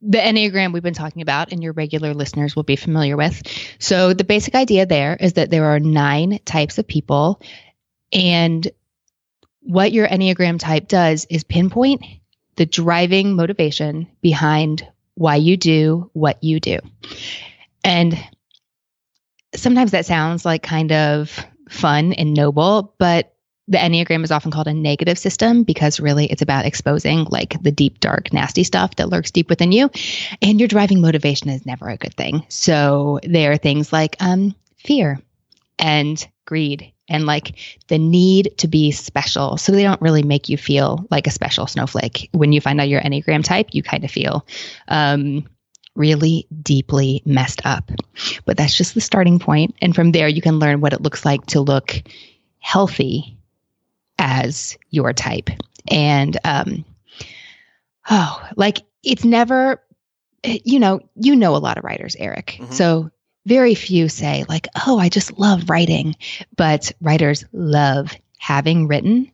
[0.02, 3.42] the Enneagram we've been talking about, and your regular listeners will be familiar with.
[3.80, 7.42] So, the basic idea there is that there are nine types of people,
[8.12, 8.68] and
[9.62, 12.04] what your Enneagram type does is pinpoint
[12.58, 16.80] the driving motivation behind why you do what you do.
[17.84, 18.18] And
[19.56, 23.34] sometimes that sounds like kind of fun and noble, but
[23.68, 27.72] the Enneagram is often called a negative system because really it's about exposing like the
[27.72, 29.90] deep, dark, nasty stuff that lurks deep within you.
[30.42, 32.46] And your driving motivation is never a good thing.
[32.50, 35.20] So there are things like um, fear
[35.80, 39.58] and greed and like the need to be special.
[39.58, 42.30] So they don't really make you feel like a special snowflake.
[42.32, 44.46] When you find out your Enneagram type, you kind of feel
[44.88, 45.48] um,
[45.96, 47.92] really deeply messed up.
[48.46, 49.76] But that's just the starting point.
[49.82, 52.02] And from there, you can learn what it looks like to look
[52.60, 53.38] healthy
[54.18, 55.50] as your type.
[55.92, 56.86] And, um,
[58.10, 59.84] oh, like it's never,
[60.44, 62.58] you know, you know a lot of writers, Erik.
[62.60, 62.72] Mm-hmm.
[62.72, 63.12] So
[63.46, 66.16] very few say, like, oh, I just love writing.
[66.56, 69.32] But writers love having written.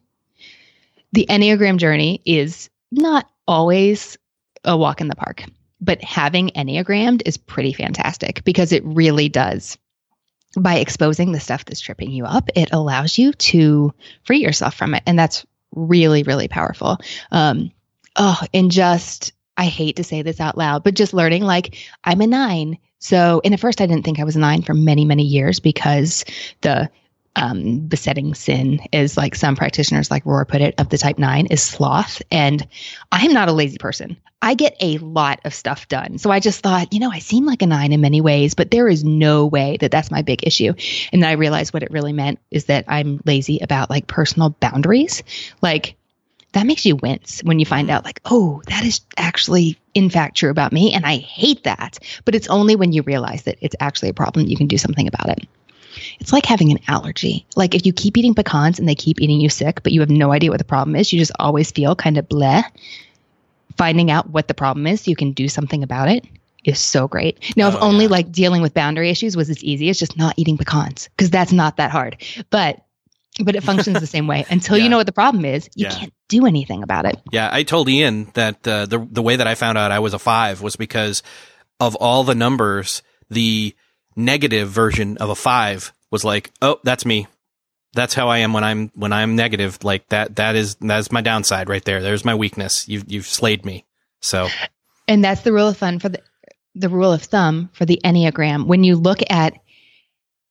[1.14, 4.18] The Enneagram journey is not always
[4.64, 5.44] a walk in the park,
[5.82, 9.78] but having Enneagrammed is pretty fantastic because it really does
[10.58, 13.94] by exposing the stuff that's tripping you up, it allows you to
[14.24, 15.04] free yourself from it.
[15.06, 15.46] And that's
[15.76, 16.98] really, really powerful.
[17.32, 17.72] Um,
[18.16, 22.22] oh, and just, I hate to say this out loud, but just learning like I'm
[22.22, 22.78] a nine.
[23.00, 26.26] So, and at first I didn't think I was nine for many, many years because
[26.62, 26.90] the
[27.36, 31.46] um, besetting sin is like some practitioners like Rohr put it of the type 9
[31.48, 32.68] is sloth and
[33.12, 34.18] I am not a lazy person.
[34.42, 36.18] I get a lot of stuff done.
[36.18, 38.72] So I just thought, you know, I seem like a 9 in many ways, but
[38.72, 40.74] there is no way that that's my big issue.
[41.12, 44.50] And then I realized what it really meant is that I'm lazy about like personal
[44.50, 45.24] boundaries.
[45.62, 45.96] Like
[46.54, 47.98] that makes you wince when you find mm-hmm.
[47.98, 52.00] out like, oh, that is actually in fact true about me and I hate that.
[52.26, 55.08] But it's only when you realize that it's actually a problem you can do something
[55.08, 55.48] about it.
[56.20, 57.46] It's like having an allergy.
[57.56, 60.10] Like if you keep eating pecans and they keep eating you sick, but you have
[60.10, 62.64] no idea what the problem is, you just always feel kind of bleh.
[63.78, 66.26] Finding out what the problem is so you can do something about it
[66.66, 67.56] is so great.
[67.56, 68.12] Now, oh, if only yeah.
[68.12, 71.52] like dealing with boundary issues was as easy as just not eating pecans, because that's
[71.52, 72.18] not that hard.
[72.50, 72.84] But
[73.44, 74.46] but it functions the same way.
[74.50, 74.84] Until yeah.
[74.84, 75.98] you know what the problem is, you yeah.
[75.98, 77.18] can't do anything about it.
[77.32, 80.14] Yeah, I told Ian that uh, the the way that I found out I was
[80.14, 81.24] a five was because
[81.80, 83.76] of all the numbers, the
[84.16, 87.28] negative version of a five was like, oh, that's me.
[87.94, 89.84] That's how I am when I'm when I'm negative.
[89.84, 92.02] Like that that is that's my downside right there.
[92.02, 92.88] There's my weakness.
[92.88, 93.86] You've you've slayed me.
[94.22, 94.48] So
[95.08, 96.22] And that's the rule of fun for the
[96.76, 98.68] the rule of thumb for the Enneagram.
[98.68, 99.54] When you look at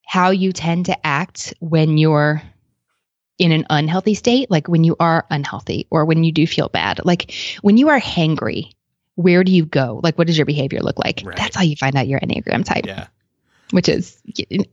[0.04, 2.42] how you tend to act when you're
[3.38, 7.00] in an unhealthy state, like when you are unhealthy or when you do feel bad,
[7.04, 8.72] like when you are hangry,
[9.14, 10.00] where do you go?
[10.02, 11.22] Like, what does your behavior look like?
[11.24, 11.36] Right.
[11.36, 12.86] That's how you find out your Enneagram type.
[12.86, 13.06] Yeah
[13.70, 14.18] which is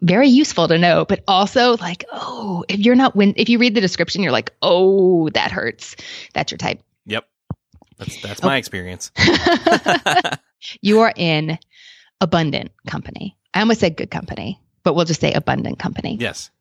[0.02, 3.76] very useful to know, but also like, oh, if you're not when if you read
[3.76, 5.96] the description, you're like, oh, that hurts.
[6.34, 6.82] That's your type.
[7.06, 7.28] Yep.
[7.98, 8.48] That's that's oh.
[8.48, 9.12] my experience.
[10.82, 11.58] you are in
[12.22, 13.38] abundant company.
[13.54, 16.18] I almost said good company, but we'll just say abundant company.
[16.20, 16.52] Yes.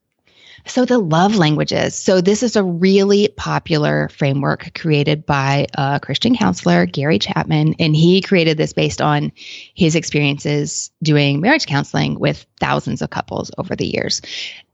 [0.67, 1.95] So, the love languages.
[1.95, 7.95] So, this is a really popular framework created by a Christian counselor, Gary Chapman, and
[7.95, 9.33] he created this based on
[9.75, 14.23] his experiences doing marriage counseling with thousands of couples over the years.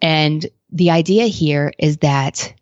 [0.01, 2.53] And the idea here is that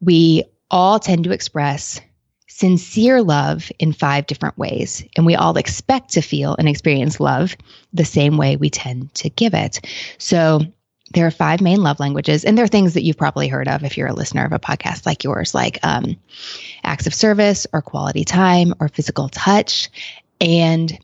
[0.00, 2.00] we all tend to express
[2.48, 5.04] sincere love in five different ways.
[5.16, 7.56] And we all expect to feel and experience love
[7.92, 9.80] the same way we tend to give it.
[10.18, 10.60] So,
[11.12, 13.84] there are five main love languages, and there are things that you've probably heard of
[13.84, 16.16] if you're a listener of a podcast like yours, like um,
[16.82, 19.90] acts of service or quality time or physical touch.
[20.40, 20.98] And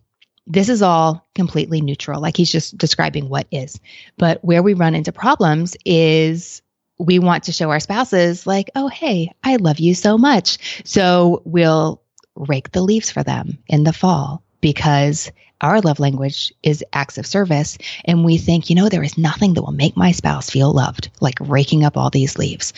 [0.47, 3.79] this is all completely neutral, like he's just describing what is.
[4.17, 6.63] But where we run into problems is
[6.99, 10.83] we want to show our spouses, like, oh, hey, I love you so much.
[10.85, 12.03] So we'll
[12.35, 17.27] rake the leaves for them in the fall because our love language is acts of
[17.27, 17.79] service.
[18.05, 21.11] And we think, you know, there is nothing that will make my spouse feel loved,
[21.21, 22.73] like raking up all these leaves.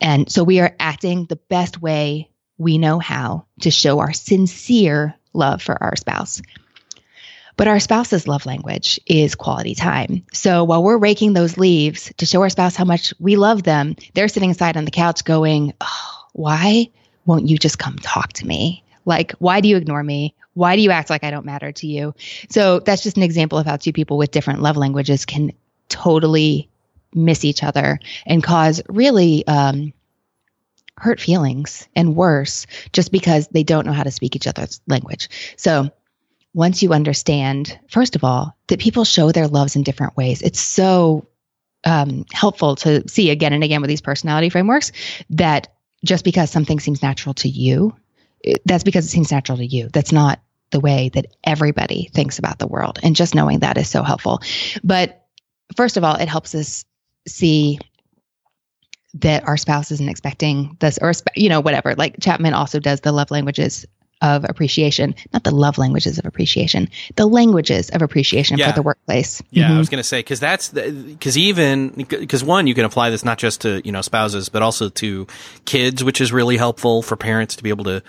[0.00, 5.14] And so we are acting the best way we know how to show our sincere
[5.32, 6.40] love for our spouse.
[7.56, 10.24] But our spouse's love language is quality time.
[10.32, 13.94] So while we're raking those leaves to show our spouse how much we love them,
[14.14, 16.90] they're sitting aside on the couch going, oh, Why
[17.26, 18.82] won't you just come talk to me?
[19.04, 20.34] Like, why do you ignore me?
[20.54, 22.14] Why do you act like I don't matter to you?
[22.48, 25.52] So that's just an example of how two people with different love languages can
[25.88, 26.70] totally
[27.14, 29.92] miss each other and cause really um,
[30.96, 35.28] hurt feelings and worse just because they don't know how to speak each other's language.
[35.56, 35.90] So
[36.54, 40.60] once you understand, first of all, that people show their loves in different ways, it's
[40.60, 41.26] so
[41.84, 44.92] um, helpful to see again and again with these personality frameworks
[45.30, 45.68] that
[46.04, 47.94] just because something seems natural to you,
[48.44, 49.88] it, that's because it seems natural to you.
[49.92, 52.98] That's not the way that everybody thinks about the world.
[53.02, 54.40] And just knowing that is so helpful.
[54.82, 55.26] But
[55.76, 56.84] first of all, it helps us
[57.26, 57.78] see
[59.14, 63.12] that our spouse isn't expecting this or you know whatever like chapman also does the
[63.12, 63.86] love languages
[64.22, 68.70] of appreciation, not the love languages of appreciation, the languages of appreciation yeah.
[68.70, 69.42] for the workplace.
[69.50, 69.74] Yeah, mm-hmm.
[69.74, 73.24] I was going to say because that's because even because one you can apply this
[73.24, 75.26] not just to you know spouses but also to
[75.64, 78.02] kids, which is really helpful for parents to be able to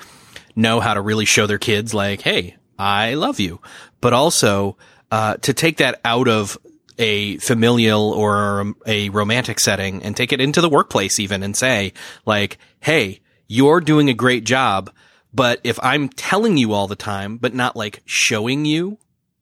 [0.55, 3.61] know how to really show their kids like, hey, I love you,
[4.01, 4.77] but also
[5.11, 6.57] uh, to take that out of
[6.97, 11.93] a familial or a romantic setting and take it into the workplace even and say
[12.25, 14.89] like, hey, you're doing a great job
[15.35, 18.97] but if I'm telling you all the time, but not like showing you,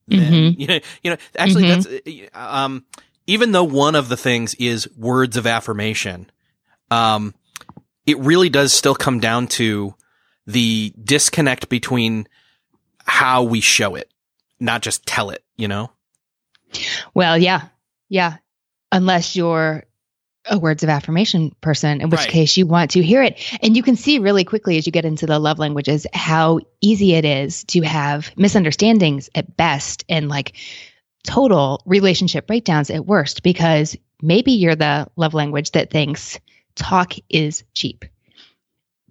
[0.07, 0.59] then, mm-hmm.
[0.59, 2.29] you know, you know, actually mm-hmm.
[2.31, 2.83] that's, um,
[3.27, 6.31] even though one of the things is words of affirmation,
[6.89, 7.35] um,
[8.07, 9.93] it really does still come down to
[10.45, 12.27] the disconnect between
[13.05, 14.11] how we show it,
[14.59, 15.91] not just tell it, you know?
[17.13, 17.67] Well, yeah.
[18.09, 18.37] Yeah.
[18.91, 19.83] Unless you're
[20.49, 22.29] a words of affirmation person, in which right.
[22.29, 23.39] case you want to hear it.
[23.61, 27.13] And you can see really quickly as you get into the love languages how easy
[27.13, 30.57] it is to have misunderstandings at best and like
[31.23, 36.39] total relationship breakdowns at worst because maybe you're the love language that thinks
[36.75, 38.05] talk is cheap.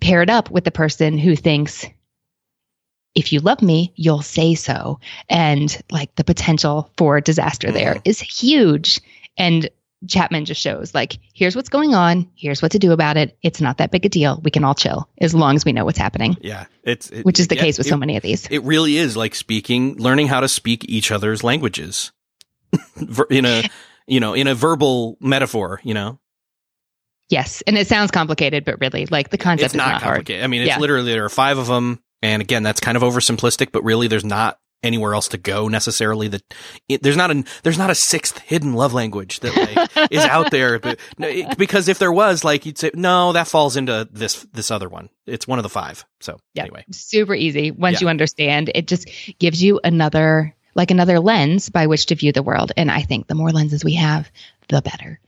[0.03, 1.87] Paired up with the person who thinks
[3.15, 4.99] if you love me, you'll say so.
[5.29, 7.75] And like the potential for disaster mm.
[7.75, 9.01] there is huge.
[9.37, 9.71] And
[10.09, 12.29] Chapman just shows like, here's what's going on.
[12.35, 13.37] Here's what to do about it.
[13.43, 14.41] It's not that big a deal.
[14.43, 16.37] We can all chill as long as we know what's happening.
[16.41, 16.67] Yeah.
[16.83, 18.47] It's, it, which is the yeah, case with it, so many of these.
[18.49, 22.11] It really is like speaking, learning how to speak each other's languages
[23.31, 23.63] in a,
[24.07, 26.19] you know, in a verbal metaphor, you know?
[27.33, 27.63] Yes.
[27.67, 30.41] And it sounds complicated, but really like the concept it's not, not complicated.
[30.41, 30.45] Hard.
[30.45, 30.79] I mean, it's yeah.
[30.79, 31.99] literally, there are five of them.
[32.21, 36.29] And again, that's kind of oversimplistic, but really there's not anywhere else to go necessarily
[36.29, 36.43] that
[36.91, 40.51] it, there's not a there's not a sixth hidden love language that like, is out
[40.51, 44.45] there but, it, because if there was like you'd say no that falls into this
[44.53, 48.07] this other one it's one of the five so yeah, anyway super easy once yeah.
[48.07, 52.43] you understand it just gives you another like another lens by which to view the
[52.43, 54.33] world and i think the more lenses we have
[54.73, 55.21] the better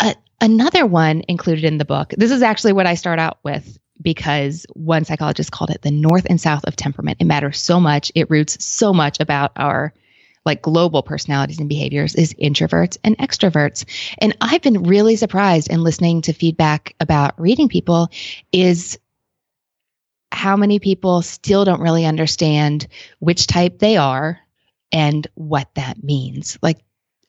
[0.00, 3.78] uh, another one included in the book this is actually what i start out with
[4.00, 7.18] because one psychologist called it the north and south of temperament.
[7.20, 8.12] It matters so much.
[8.14, 9.92] It roots so much about our
[10.44, 13.84] like global personalities and behaviors is introverts and extroverts.
[14.18, 18.08] And I've been really surprised in listening to feedback about reading people
[18.52, 18.98] is
[20.30, 22.86] how many people still don't really understand
[23.18, 24.38] which type they are
[24.92, 26.56] and what that means.
[26.62, 26.78] Like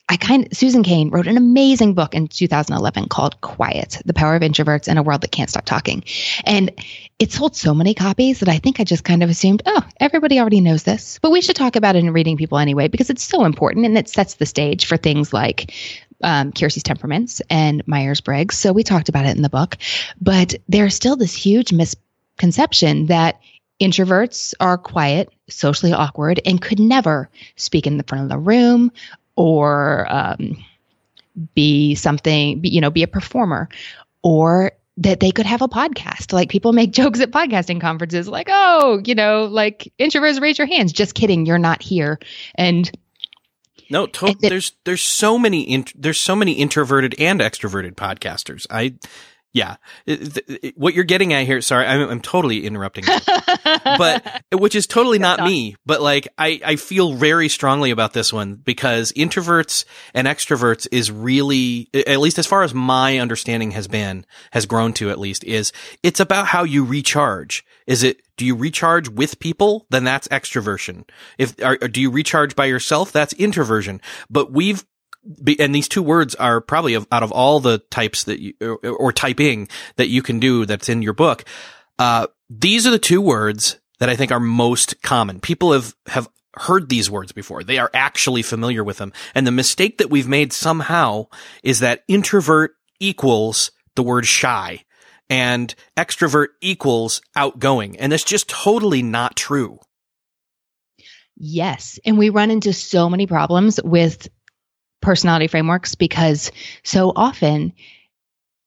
[0.10, 4.36] I kind of, Susan Cain wrote an amazing book in 2011 called Quiet, The Power
[4.36, 6.04] of Introverts in a World That Can't Stop Talking.
[6.45, 6.72] And
[7.19, 10.39] it sold so many copies that I think I just kind of assumed, oh, everybody
[10.39, 13.24] already knows this, but we should talk about it in reading people anyway, because it's
[13.24, 15.74] so important and it sets the stage for things like
[16.24, 18.58] um, Keirsey's temperaments and Myers Briggs.
[18.58, 19.78] So we talked about it in the book,
[20.19, 23.39] but there's still this huge misconception that
[23.80, 28.91] introverts are quiet, socially awkward, and could never speak in the front of the room
[29.39, 30.58] or um,
[31.56, 33.69] be something, you know, be a performer,
[34.21, 36.34] or that they could have a podcast.
[36.34, 40.67] Like people make jokes at podcasting conferences, like, oh, you know, like introverts raise your
[40.67, 40.91] hands.
[40.91, 42.19] Just kidding, you're not here.
[42.56, 42.91] And
[43.89, 48.67] no, to- and there's there's so many in- there's so many introverted and extroverted podcasters.
[48.69, 48.95] I
[49.52, 49.78] yeah.
[50.76, 53.06] What you're getting at here, sorry, I'm, I'm totally interrupting,
[53.84, 58.32] but which is totally not me, but like I, I feel very strongly about this
[58.32, 63.88] one because introverts and extroverts is really, at least as far as my understanding has
[63.88, 65.72] been, has grown to at least is
[66.04, 67.66] it's about how you recharge.
[67.88, 69.88] Is it, do you recharge with people?
[69.90, 71.10] Then that's extroversion.
[71.40, 73.12] If, are, do you recharge by yourself?
[73.12, 74.00] That's introversion.
[74.30, 74.86] But we've
[75.60, 79.67] and these two words are probably out of all the types that you, or, typing
[79.97, 81.43] that you can do that's in your book.
[81.97, 85.39] Uh, these are the two words that I think are most common.
[85.39, 87.63] People have, have heard these words before.
[87.63, 89.13] They are actually familiar with them.
[89.36, 91.28] And the mistake that we've made somehow
[91.63, 94.86] is that introvert equals the word shy
[95.30, 97.99] and extrovert equals outgoing.
[97.99, 99.80] And that's just totally not true.
[101.38, 101.99] Yes.
[102.03, 104.28] And we run into so many problems with
[105.02, 106.52] personality frameworks because
[106.84, 107.74] so often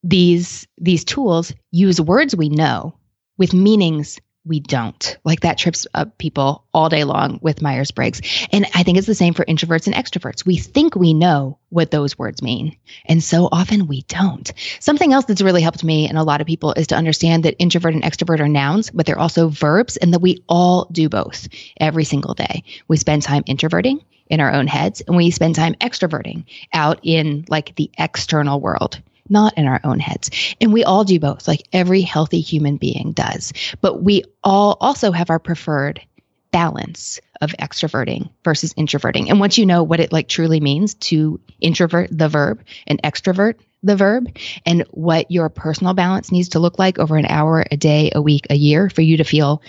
[0.03, 2.95] these these tools use words we know
[3.39, 5.18] with meanings we don't.
[5.24, 8.20] Like that trips up people all day long with Myers Briggs.
[8.51, 10.45] And I think it's the same for introverts and extroverts.
[10.45, 12.76] We think we know what those words mean.
[13.05, 14.53] And so often we don't.
[14.80, 17.55] Something else that's really helped me and a lot of people is to understand that
[17.61, 21.49] introvert and extrovert are nouns, but they're also verbs and that we all do both
[21.78, 22.64] every single day.
[22.89, 24.01] We spend time introverting
[24.33, 29.01] in our own heads and we spend time extroverting out in like the external world
[29.28, 30.30] not in our own heads.
[30.61, 33.53] And we all do both, like every healthy human being does.
[33.80, 36.03] But we all also have our preferred
[36.51, 39.30] balance of extroverting versus introverting.
[39.30, 43.55] And once you know what it like truly means to introvert the verb and extrovert
[43.83, 44.28] the verb
[44.66, 48.20] and what your personal balance needs to look like over an hour, a day, a
[48.20, 49.62] week, a year for you to feel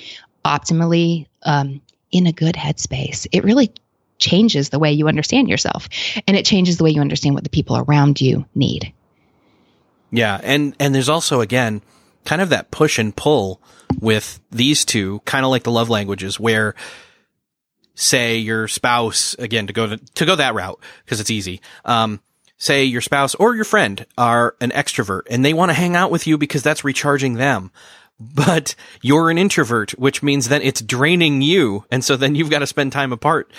[0.43, 1.79] optimally um,
[2.11, 3.71] in a good headspace, it really
[4.23, 5.89] changes the way you understand yourself
[6.27, 8.93] and it changes the way you understand what the people around you need.
[10.11, 11.81] Yeah, and and there's also again
[12.25, 13.61] kind of that push and pull
[13.99, 16.75] with these two, kind of like the love languages where
[17.95, 21.61] say your spouse again to go to, to go that route because it's easy.
[21.85, 22.21] Um,
[22.57, 26.11] say your spouse or your friend are an extrovert and they want to hang out
[26.11, 27.71] with you because that's recharging them.
[28.19, 31.85] But you're an introvert, which means that it's draining you.
[31.91, 33.51] And so then you've got to spend time apart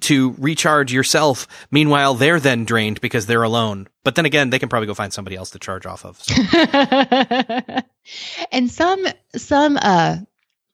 [0.00, 1.46] to recharge yourself.
[1.70, 3.88] Meanwhile, they're then drained because they're alone.
[4.04, 6.22] But then again, they can probably go find somebody else to charge off of.
[6.22, 6.34] So.
[8.52, 10.18] and some some uh,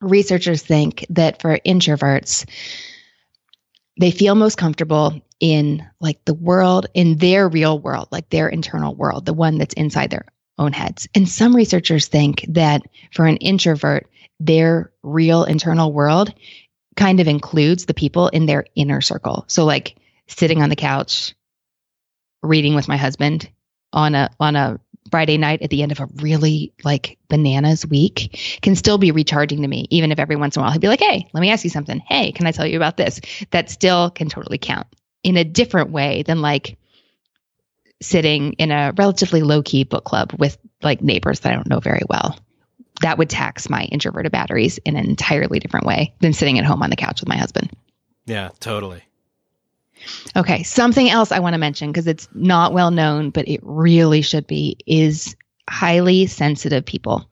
[0.00, 2.48] researchers think that for introverts,
[3.98, 8.94] they feel most comfortable in like the world in their real world, like their internal
[8.94, 10.26] world, the one that's inside their
[10.58, 11.08] own heads.
[11.14, 14.08] And some researchers think that for an introvert,
[14.38, 16.34] their real internal world
[16.96, 19.44] kind of includes the people in their inner circle.
[19.48, 21.34] So like sitting on the couch,
[22.42, 23.50] reading with my husband
[23.92, 24.80] on a on a
[25.10, 29.62] Friday night at the end of a really like bananas week can still be recharging
[29.62, 31.50] to me, even if every once in a while he'd be like, Hey, let me
[31.50, 31.98] ask you something.
[31.98, 33.20] Hey, can I tell you about this?
[33.50, 34.86] That still can totally count
[35.22, 36.78] in a different way than like
[38.00, 41.80] sitting in a relatively low key book club with like neighbors that I don't know
[41.80, 42.36] very well
[43.02, 46.82] that would tax my introverted batteries in an entirely different way than sitting at home
[46.82, 47.70] on the couch with my husband.
[48.26, 49.02] Yeah, totally.
[50.34, 54.22] Okay, something else I want to mention because it's not well known, but it really
[54.22, 55.36] should be is
[55.68, 57.28] highly sensitive people.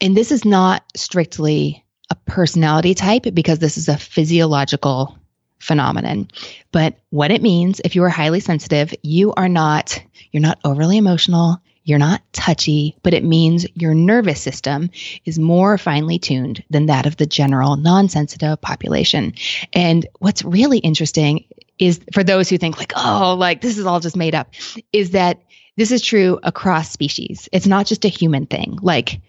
[0.00, 5.16] And this is not strictly a personality type because this is a physiological
[5.58, 6.28] phenomenon.
[6.70, 10.98] But what it means if you are highly sensitive, you are not you're not overly
[10.98, 14.90] emotional, you're not touchy, but it means your nervous system
[15.24, 19.34] is more finely tuned than that of the general non sensitive population.
[19.72, 21.44] And what's really interesting
[21.78, 24.52] is for those who think, like, oh, like this is all just made up,
[24.92, 25.40] is that
[25.76, 27.48] this is true across species.
[27.52, 28.78] It's not just a human thing.
[28.82, 29.20] Like,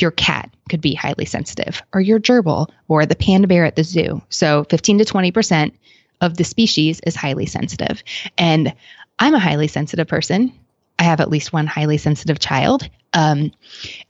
[0.00, 3.84] your cat could be highly sensitive, or your gerbil, or the panda bear at the
[3.84, 4.22] zoo.
[4.28, 5.72] So 15 to 20%
[6.20, 8.04] of the species is highly sensitive.
[8.38, 8.72] And
[9.18, 10.52] I'm a highly sensitive person.
[10.98, 12.88] I have at least one highly sensitive child.
[13.12, 13.52] Um,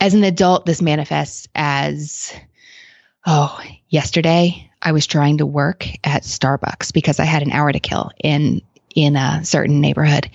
[0.01, 2.33] as an adult, this manifests as
[3.27, 3.59] oh,
[3.89, 8.11] yesterday I was trying to work at Starbucks because I had an hour to kill
[8.23, 8.61] in
[8.95, 10.31] in a certain neighborhood.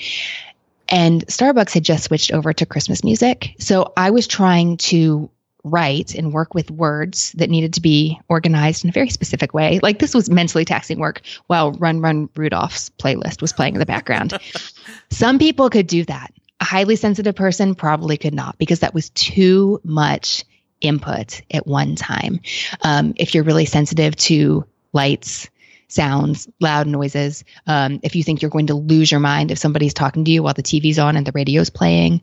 [0.89, 3.55] And Starbucks had just switched over to Christmas music.
[3.59, 5.29] So I was trying to
[5.63, 9.79] write and work with words that needed to be organized in a very specific way.
[9.83, 13.85] Like this was mentally taxing work while Run Run Rudolph's playlist was playing in the
[13.85, 14.39] background.
[15.11, 16.33] Some people could do that.
[16.61, 20.43] A highly sensitive person probably could not because that was too much
[20.81, 22.39] input at one time.
[22.81, 25.49] Um, if you're really sensitive to lights,
[25.87, 29.93] sounds, loud noises, um, if you think you're going to lose your mind if somebody's
[29.93, 32.21] talking to you while the TV's on and the radio's playing,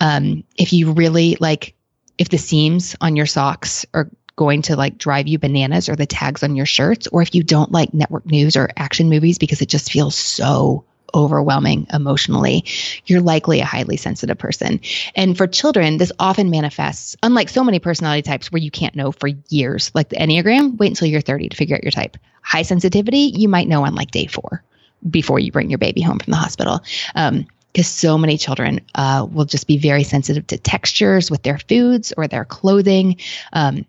[0.00, 1.74] um, if you really like
[2.16, 6.06] if the seams on your socks are going to like drive you bananas or the
[6.06, 9.60] tags on your shirts, or if you don't like network news or action movies because
[9.60, 10.84] it just feels so
[11.14, 12.64] overwhelming emotionally,
[13.06, 14.80] you're likely a highly sensitive person.
[15.14, 19.12] And for children, this often manifests, unlike so many personality types where you can't know
[19.12, 22.16] for years, like the Enneagram, wait until you're 30 to figure out your type.
[22.42, 24.62] High sensitivity, you might know on like day four
[25.08, 26.80] before you bring your baby home from the hospital.
[27.14, 31.58] Um, because so many children uh, will just be very sensitive to textures with their
[31.58, 33.18] foods or their clothing.
[33.52, 33.84] Um,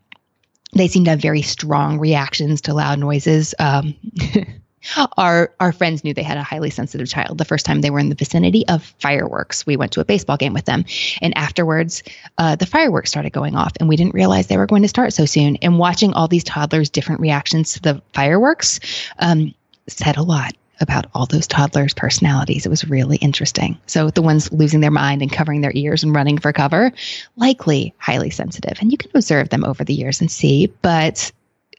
[0.74, 3.56] they seem to have very strong reactions to loud noises.
[3.58, 3.96] Um,
[5.18, 8.00] our our friends knew they had a highly sensitive child the first time they were
[8.00, 9.66] in the vicinity of fireworks.
[9.66, 10.86] We went to a baseball game with them,
[11.22, 12.04] and afterwards,
[12.38, 15.14] uh, the fireworks started going off, and we didn't realize they were going to start
[15.14, 15.58] so soon.
[15.58, 18.80] And watching all these toddlers' different reactions to the fireworks
[19.20, 19.54] um,
[19.88, 22.66] said a lot about all those toddlers' personalities.
[22.66, 23.78] It was really interesting.
[23.86, 26.94] So the ones losing their mind and covering their ears and running for cover,
[27.36, 28.78] likely highly sensitive.
[28.80, 31.32] And you can observe them over the years and see, but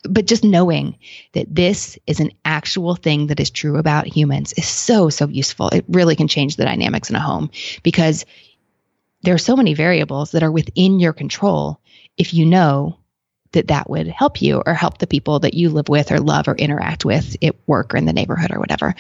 [0.09, 0.97] but just knowing
[1.33, 5.69] that this is an actual thing that is true about humans is so so useful.
[5.69, 7.51] It really can change the dynamics in a home
[7.83, 8.25] because
[9.23, 11.81] there are so many variables that are within your control
[12.17, 12.99] if you know
[13.53, 16.49] that that would help you or help the people that you live with or love
[16.49, 18.95] or interact with at work or in the neighborhood or whatever.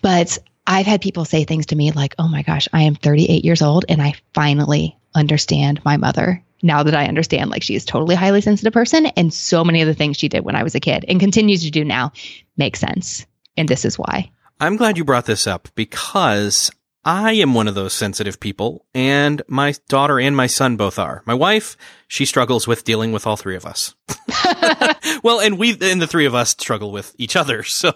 [0.00, 3.44] But I've had people say things to me like, oh my gosh, I am 38
[3.44, 7.84] years old and I finally understand my mother now that I understand like she is
[7.84, 10.74] totally highly sensitive person and so many of the things she did when I was
[10.74, 12.12] a kid and continues to do now
[12.56, 13.26] make sense.
[13.56, 14.30] And this is why.
[14.60, 16.70] I'm glad you brought this up because
[17.04, 21.22] I am one of those sensitive people and my daughter and my son both are.
[21.26, 23.94] My wife, she struggles with dealing with all three of us.
[25.24, 27.64] well, and we, and the three of us struggle with each other.
[27.72, 27.92] So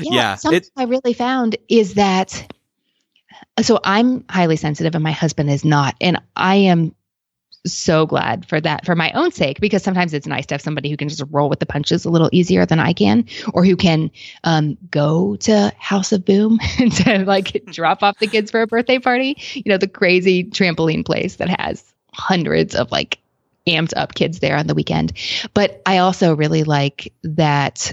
[0.00, 2.52] yeah, yeah something it, I really found is that,
[3.62, 5.94] so I'm highly sensitive and my husband is not.
[6.00, 6.94] And I am
[7.66, 10.90] so glad for that for my own sake because sometimes it's nice to have somebody
[10.90, 13.76] who can just roll with the punches a little easier than I can or who
[13.76, 14.10] can
[14.44, 18.98] um, go to House of Boom to like drop off the kids for a birthday
[18.98, 19.38] party.
[19.54, 23.18] You know, the crazy trampoline place that has hundreds of like
[23.66, 25.12] amped up kids there on the weekend.
[25.54, 27.92] But I also really like that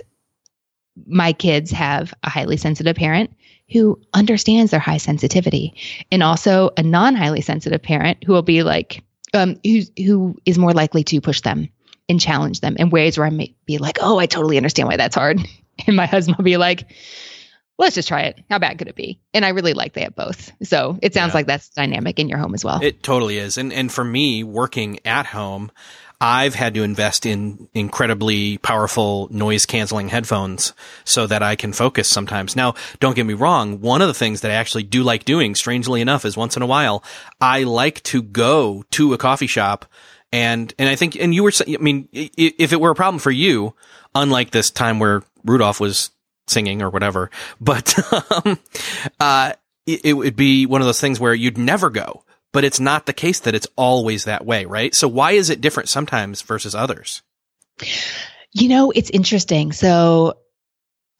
[1.07, 3.33] my kids have a highly sensitive parent
[3.71, 5.75] who understands their high sensitivity
[6.11, 9.03] and also a non highly sensitive parent who will be like,
[9.33, 11.69] um, who's, who is more likely to push them
[12.09, 14.97] and challenge them in ways where I may be like, oh, I totally understand why
[14.97, 15.39] that's hard.
[15.87, 16.91] And my husband will be like,
[17.81, 18.39] let's just try it.
[18.49, 19.19] How bad could it be?
[19.33, 20.51] And I really like they have both.
[20.63, 21.37] So it sounds yeah.
[21.37, 22.79] like that's dynamic in your home as well.
[22.83, 23.57] It totally is.
[23.57, 25.71] And and for me, working at home,
[26.23, 32.07] I've had to invest in incredibly powerful noise canceling headphones so that I can focus
[32.07, 32.55] sometimes.
[32.55, 33.81] Now, don't get me wrong.
[33.81, 36.61] One of the things that I actually do like doing, strangely enough, is once in
[36.61, 37.03] a while,
[37.41, 39.85] I like to go to a coffee shop
[40.31, 43.31] and, and I think, and you were, I mean, if it were a problem for
[43.31, 43.73] you,
[44.15, 46.11] unlike this time where Rudolph was
[46.47, 47.97] singing or whatever, but,
[48.45, 48.59] um,
[49.19, 49.53] uh,
[49.87, 53.05] it, it would be one of those things where you'd never go but it's not
[53.05, 54.93] the case that it's always that way, right?
[54.93, 57.21] So why is it different sometimes versus others?
[58.51, 59.71] You know, it's interesting.
[59.71, 60.37] So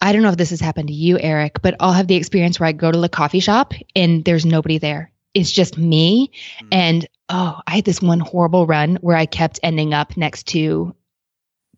[0.01, 2.59] I don't know if this has happened to you, Erik, but I'll have the experience
[2.59, 5.11] where I go to the coffee shop and there's nobody there.
[5.34, 6.32] It's just me.
[6.57, 6.67] Mm-hmm.
[6.71, 10.95] And oh, I had this one horrible run where I kept ending up next to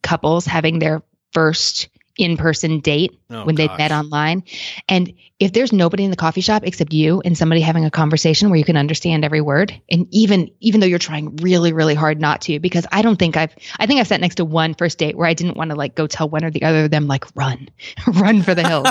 [0.02, 4.44] couples having their first in-person date oh, when they met online.
[4.88, 8.50] And if there's nobody in the coffee shop except you and somebody having a conversation
[8.50, 12.22] where you can understand every word, and even even though you're trying really really hard
[12.22, 14.98] not to, because I don't think I've I think I've sat next to one first
[14.98, 17.08] date where I didn't want to like go tell one or the other of them
[17.08, 17.70] like run,
[18.08, 18.88] run for the hills.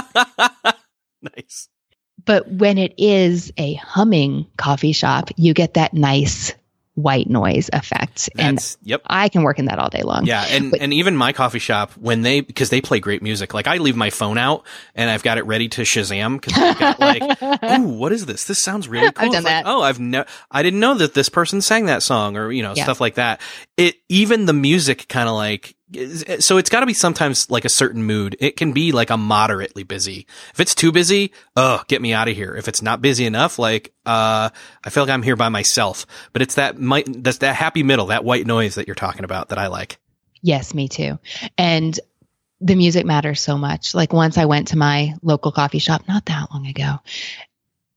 [1.23, 1.69] nice.
[2.25, 6.55] But when it is a humming coffee shop, you get that nice
[6.95, 8.29] white noise effect.
[8.35, 9.03] That's, and yep.
[9.07, 10.27] I can work in that all day long.
[10.27, 10.45] Yeah.
[10.49, 13.67] And, but, and even my coffee shop, when they, because they play great music, like
[13.67, 17.01] I leave my phone out and I've got it ready to Shazam because I've got
[17.01, 17.43] like,
[17.81, 18.45] ooh, what is this?
[18.45, 19.27] This sounds really cool.
[19.27, 19.65] I've done that.
[19.65, 22.63] Like, oh, I've never, I didn't know that this person sang that song or, you
[22.63, 22.85] know, yeah.
[22.85, 23.41] stuff like that.
[23.77, 25.75] It, even the music kind of like,
[26.41, 28.37] so it's got to be sometimes like a certain mood.
[28.41, 30.27] It can be like a moderately busy.
[30.53, 32.55] If it's too busy, oh, get me out of here.
[32.55, 34.51] If it's not busy enough, like uh,
[34.85, 36.07] I feel like I'm here by myself.
[36.33, 39.59] But it's that that's that happy middle, that white noise that you're talking about that
[39.59, 39.99] I like.
[40.43, 41.19] Yes, me too.
[41.57, 41.99] And
[42.61, 43.95] the music matters so much.
[43.95, 46.99] Like once I went to my local coffee shop not that long ago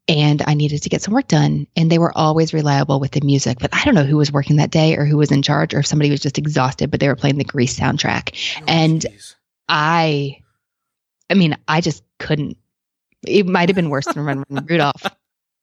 [0.07, 1.67] and I needed to get some work done.
[1.75, 4.57] And they were always reliable with the music, but I don't know who was working
[4.57, 7.07] that day or who was in charge or if somebody was just exhausted, but they
[7.07, 8.35] were playing the Grease soundtrack.
[8.61, 9.35] Oh, and geez.
[9.67, 10.41] I,
[11.29, 12.57] I mean, I just couldn't.
[13.25, 15.03] It might have been worse than Run Run Rudolph.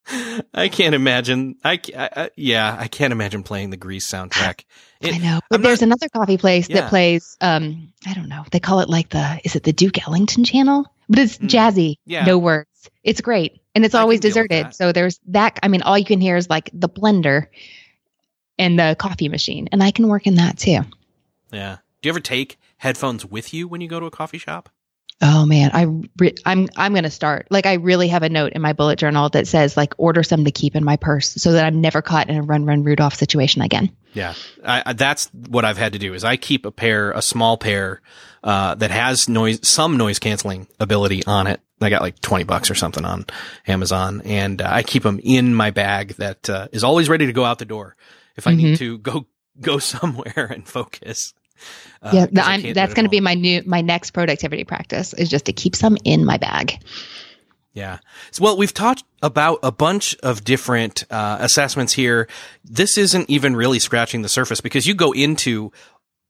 [0.54, 1.56] I can't imagine.
[1.64, 4.64] I, I, yeah, I can't imagine playing the Grease soundtrack.
[5.02, 6.82] It, I know, but there's not, another coffee place yeah.
[6.82, 7.36] that plays.
[7.40, 8.44] Um, I don't know.
[8.52, 9.40] They call it like the.
[9.42, 10.86] Is it the Duke Ellington channel?
[11.08, 11.96] But it's mm, jazzy.
[12.06, 12.24] Yeah.
[12.24, 12.68] No words.
[13.02, 14.74] It's great and it's I always deserted.
[14.74, 15.58] So there's that.
[15.62, 17.46] I mean, all you can hear is like the blender
[18.58, 20.80] and the coffee machine, and I can work in that too.
[21.50, 21.78] Yeah.
[22.00, 24.68] Do you ever take headphones with you when you go to a coffee shop?
[25.24, 25.86] Oh man, I
[26.18, 27.46] re- I'm I'm gonna start.
[27.48, 30.44] Like I really have a note in my bullet journal that says like order some
[30.46, 33.14] to keep in my purse so that I'm never caught in a run run Rudolph
[33.14, 33.96] situation again.
[34.14, 36.12] Yeah, I, that's what I've had to do.
[36.12, 38.02] Is I keep a pair, a small pair,
[38.42, 41.60] uh, that has noise, some noise canceling ability on it.
[41.82, 43.26] I got like twenty bucks or something on
[43.66, 47.32] Amazon, and uh, I keep them in my bag that uh, is always ready to
[47.32, 47.96] go out the door
[48.36, 48.62] if I mm-hmm.
[48.62, 49.26] need to go
[49.60, 51.34] go somewhere and focus.
[52.02, 55.46] Uh, yeah, the, that's going to be my new my next productivity practice is just
[55.46, 56.82] to keep some in my bag.
[57.74, 57.98] Yeah.
[58.32, 62.28] So, well, we've talked about a bunch of different uh, assessments here.
[62.64, 65.72] This isn't even really scratching the surface because you go into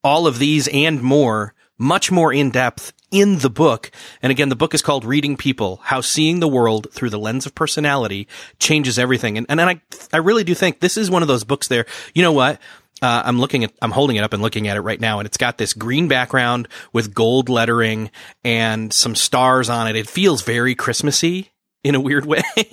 [0.04, 3.92] all of these and more, much more in depth in the book.
[4.22, 7.46] And again, the book is called Reading People, How Seeing the World Through the Lens
[7.46, 8.26] of Personality
[8.58, 9.38] Changes Everything.
[9.38, 9.80] And, and I,
[10.12, 11.86] I really do think this is one of those books there.
[12.14, 12.60] You know what?
[13.00, 15.26] Uh, I'm looking at, I'm holding it up and looking at it right now, and
[15.26, 18.10] it's got this green background with gold lettering
[18.44, 19.96] and some stars on it.
[19.96, 21.50] It feels very Christmassy
[21.84, 22.42] in a weird way.
[22.56, 22.66] so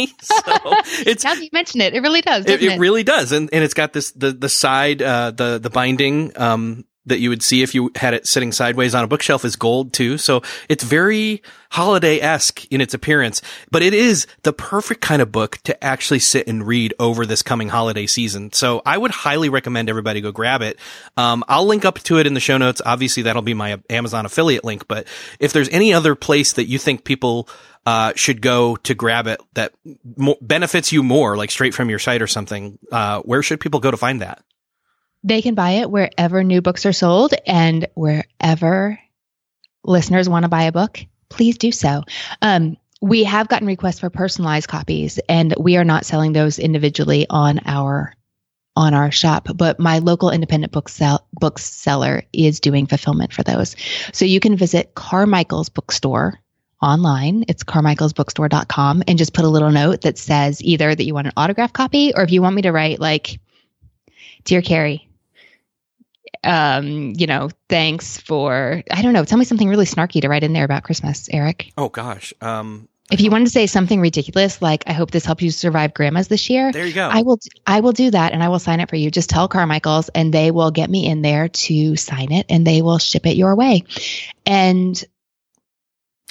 [1.03, 2.45] it's now that you mention it, it really does.
[2.45, 5.57] It, it, it, really does, and and it's got this the the side uh, the
[5.57, 9.07] the binding um, that you would see if you had it sitting sideways on a
[9.07, 10.17] bookshelf is gold too.
[10.17, 11.41] So it's very
[11.71, 16.19] holiday esque in its appearance, but it is the perfect kind of book to actually
[16.19, 18.51] sit and read over this coming holiday season.
[18.53, 20.79] So I would highly recommend everybody go grab it.
[21.17, 22.81] Um, I'll link up to it in the show notes.
[22.85, 25.07] Obviously that'll be my Amazon affiliate link, but
[25.39, 27.47] if there's any other place that you think people
[27.85, 29.73] uh, should go to grab it that
[30.17, 33.79] mo- benefits you more, like straight from your site or something, uh, where should people
[33.79, 34.43] go to find that?
[35.23, 38.99] They can buy it wherever new books are sold and wherever
[39.83, 42.03] listeners want to buy a book, please do so.
[42.41, 47.25] Um, we have gotten requests for personalized copies and we are not selling those individually
[47.29, 48.13] on our
[48.75, 53.75] on our shop, but my local independent book sell, bookseller is doing fulfillment for those.
[54.13, 56.39] So you can visit Carmichael's bookstore
[56.81, 57.43] online.
[57.49, 61.33] It's carmichaelsbookstore.com and just put a little note that says either that you want an
[61.35, 63.41] autograph copy or if you want me to write like,
[64.45, 65.08] Dear Carrie,
[66.43, 70.43] um, you know, thanks for, I don't know, tell me something really snarky to write
[70.43, 71.71] in there about Christmas, Erik.
[71.77, 72.33] Oh, gosh.
[72.41, 75.95] Um, if you wanted to say something ridiculous, like "I hope this helps you survive
[75.95, 77.07] grandma's this year," there you go.
[77.07, 79.09] I will, I will do that, and I will sign it for you.
[79.09, 82.83] Just tell Carmichael's, and they will get me in there to sign it, and they
[82.83, 83.83] will ship it your way.
[84.45, 85.03] And,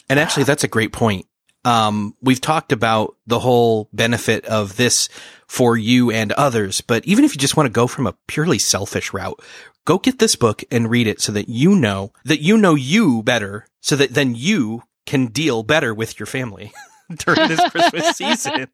[0.09, 1.27] and actually, that's a great point.
[1.69, 5.11] Um, we've talked about the whole benefit of this
[5.47, 8.59] for you and others, but even if you just want to go from a purely
[8.59, 9.39] selfish route,
[9.85, 13.23] go get this book and read it so that you know that you know you
[13.23, 16.73] better so that then you can deal better with your family
[17.19, 18.69] during this Christmas season,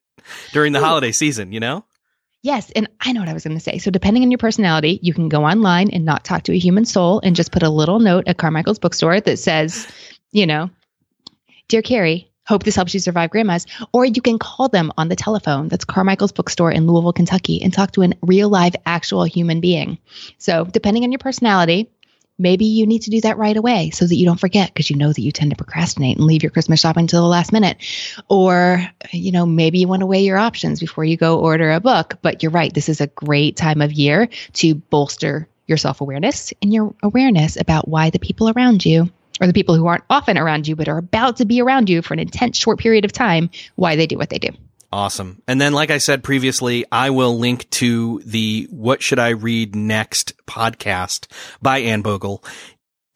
[0.53, 1.85] during the holiday season, you know?
[2.43, 2.71] Yes.
[2.77, 3.79] And I know what I was going to say.
[3.79, 6.85] So, depending on your personality, you can go online and not talk to a human
[6.85, 9.89] soul and just put a little note at Carmichael's bookstore that says,
[10.31, 10.71] you know,
[11.69, 13.67] Dear Carrie, Hope this helps you survive grandmas.
[13.93, 15.69] Or you can call them on the telephone.
[15.69, 19.99] That's Carmichael's bookstore in Louisville, Kentucky, and talk to a real live actual human being.
[20.39, 21.89] So, depending on your personality,
[22.39, 24.97] maybe you need to do that right away so that you don't forget because you
[24.97, 27.79] know that you tend to procrastinate and leave your Christmas shopping until the last minute.
[28.29, 31.81] Or, you know, maybe you want to weigh your options before you go order a
[31.81, 32.19] book.
[32.23, 32.75] But you're right.
[32.75, 37.57] This is a great time of year to bolster your self awareness and your awareness
[37.57, 39.11] about why the people around you
[39.41, 42.03] or the people who aren't often around you but are about to be around you
[42.03, 44.51] for an intense short period of time why they do what they do.
[44.93, 45.43] Awesome.
[45.49, 49.75] And then, like I said previously, I will link to the What Should I Read
[49.75, 51.27] Next podcast
[51.61, 52.45] by Anne Bogel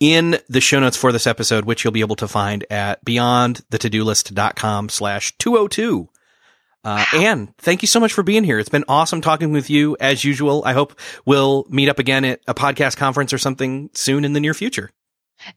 [0.00, 4.88] in the show notes for this episode, which you'll be able to find at beyondthetodolist.com
[4.88, 6.08] slash 202.
[6.84, 7.20] Uh, wow.
[7.20, 8.58] Anne, thank you so much for being here.
[8.58, 10.64] It's been awesome talking with you as usual.
[10.64, 14.40] I hope we'll meet up again at a podcast conference or something soon in the
[14.40, 14.90] near future.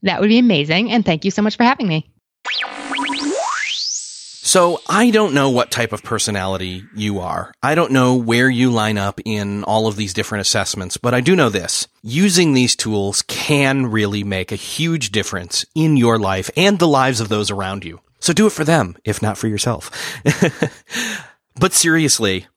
[0.04, 0.92] That would be amazing.
[0.92, 2.10] And thank you so much for having me.
[4.44, 7.54] So I don't know what type of personality you are.
[7.64, 11.22] I don't know where you line up in all of these different assessments, but I
[11.22, 11.88] do know this.
[12.02, 17.22] Using these tools can really make a huge difference in your life and the lives
[17.22, 18.02] of those around you.
[18.20, 19.90] So do it for them, if not for yourself.
[21.56, 22.48] but seriously,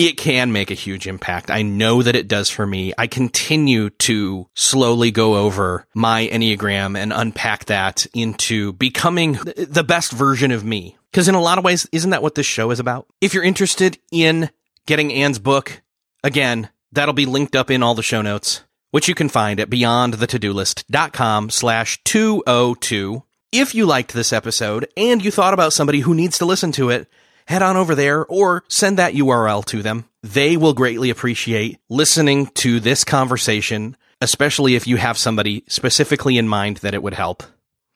[0.00, 1.50] it can make a huge impact.
[1.50, 2.94] I know that it does for me.
[2.96, 10.12] I continue to slowly go over my Enneagram and unpack that into becoming the best
[10.12, 10.96] version of me.
[11.10, 13.08] Because in a lot of ways, isn't that what this show is about?
[13.20, 14.48] If you're interested in
[14.86, 15.82] getting Anne's book,
[16.24, 19.68] again, that'll be linked up in all the show notes, which you can find at
[19.68, 23.22] beyondthetodolist.com slash 202.
[23.52, 26.88] If you liked this episode and you thought about somebody who needs to listen to
[26.88, 27.06] it,
[27.50, 30.04] head on over there or send that URL to them.
[30.22, 36.48] They will greatly appreciate listening to this conversation, especially if you have somebody specifically in
[36.48, 37.42] mind that it would help.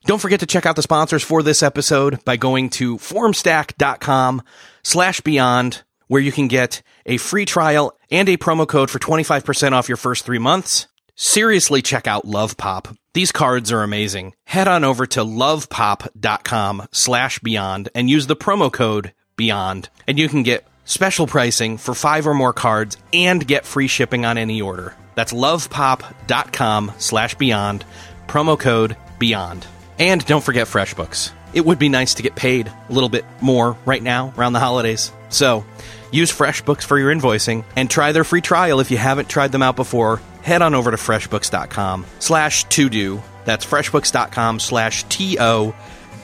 [0.07, 4.43] Don't forget to check out the sponsors for this episode by going to formstack.com
[4.83, 9.73] slash beyond, where you can get a free trial and a promo code for 25%
[9.73, 10.89] off your first three months.
[11.15, 12.89] Seriously, check out Love Pop.
[13.15, 14.35] These cards are amazing.
[14.47, 19.89] Head on over to lovepop.com slash beyond and use the promo code beyond.
[20.07, 24.25] And you can get special pricing for five or more cards and get free shipping
[24.25, 24.95] on any order.
[25.15, 27.85] That's lovepop.com slash beyond,
[28.27, 29.67] promo code beyond.
[29.99, 31.33] And don't forget FreshBooks.
[31.53, 34.61] It would be nice to get paid a little bit more right now around the
[34.61, 35.13] holidays.
[35.29, 35.65] So
[36.11, 39.63] use FreshBooks for your invoicing and try their free trial if you haven't tried them
[39.63, 40.21] out before.
[40.43, 43.23] Head on over to freshbooks.com slash to do.
[43.45, 45.39] That's freshbooks.com slash T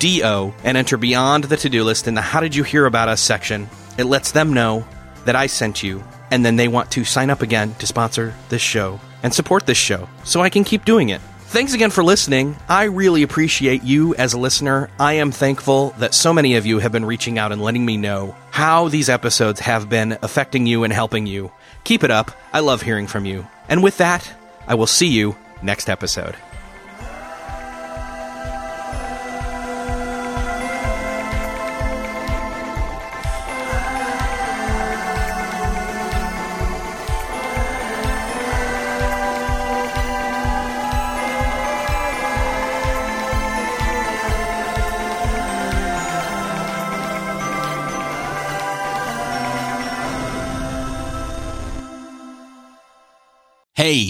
[0.01, 2.65] O D O and enter beyond the to do list in the How Did You
[2.65, 3.69] Hear About Us section.
[3.99, 4.87] It lets them know
[5.27, 8.63] that I sent you and then they want to sign up again to sponsor this
[8.63, 11.21] show and support this show so I can keep doing it.
[11.51, 12.57] Thanks again for listening.
[12.67, 14.89] I really appreciate you as a listener.
[14.99, 17.99] I am thankful that so many of you have been reaching out and letting me
[17.99, 21.53] know how these episodes have been affecting you and helping you.
[21.85, 22.31] Keep it up.
[22.55, 23.47] I love hearing from you.
[23.69, 24.33] And with that,
[24.67, 26.37] I will see you next episode.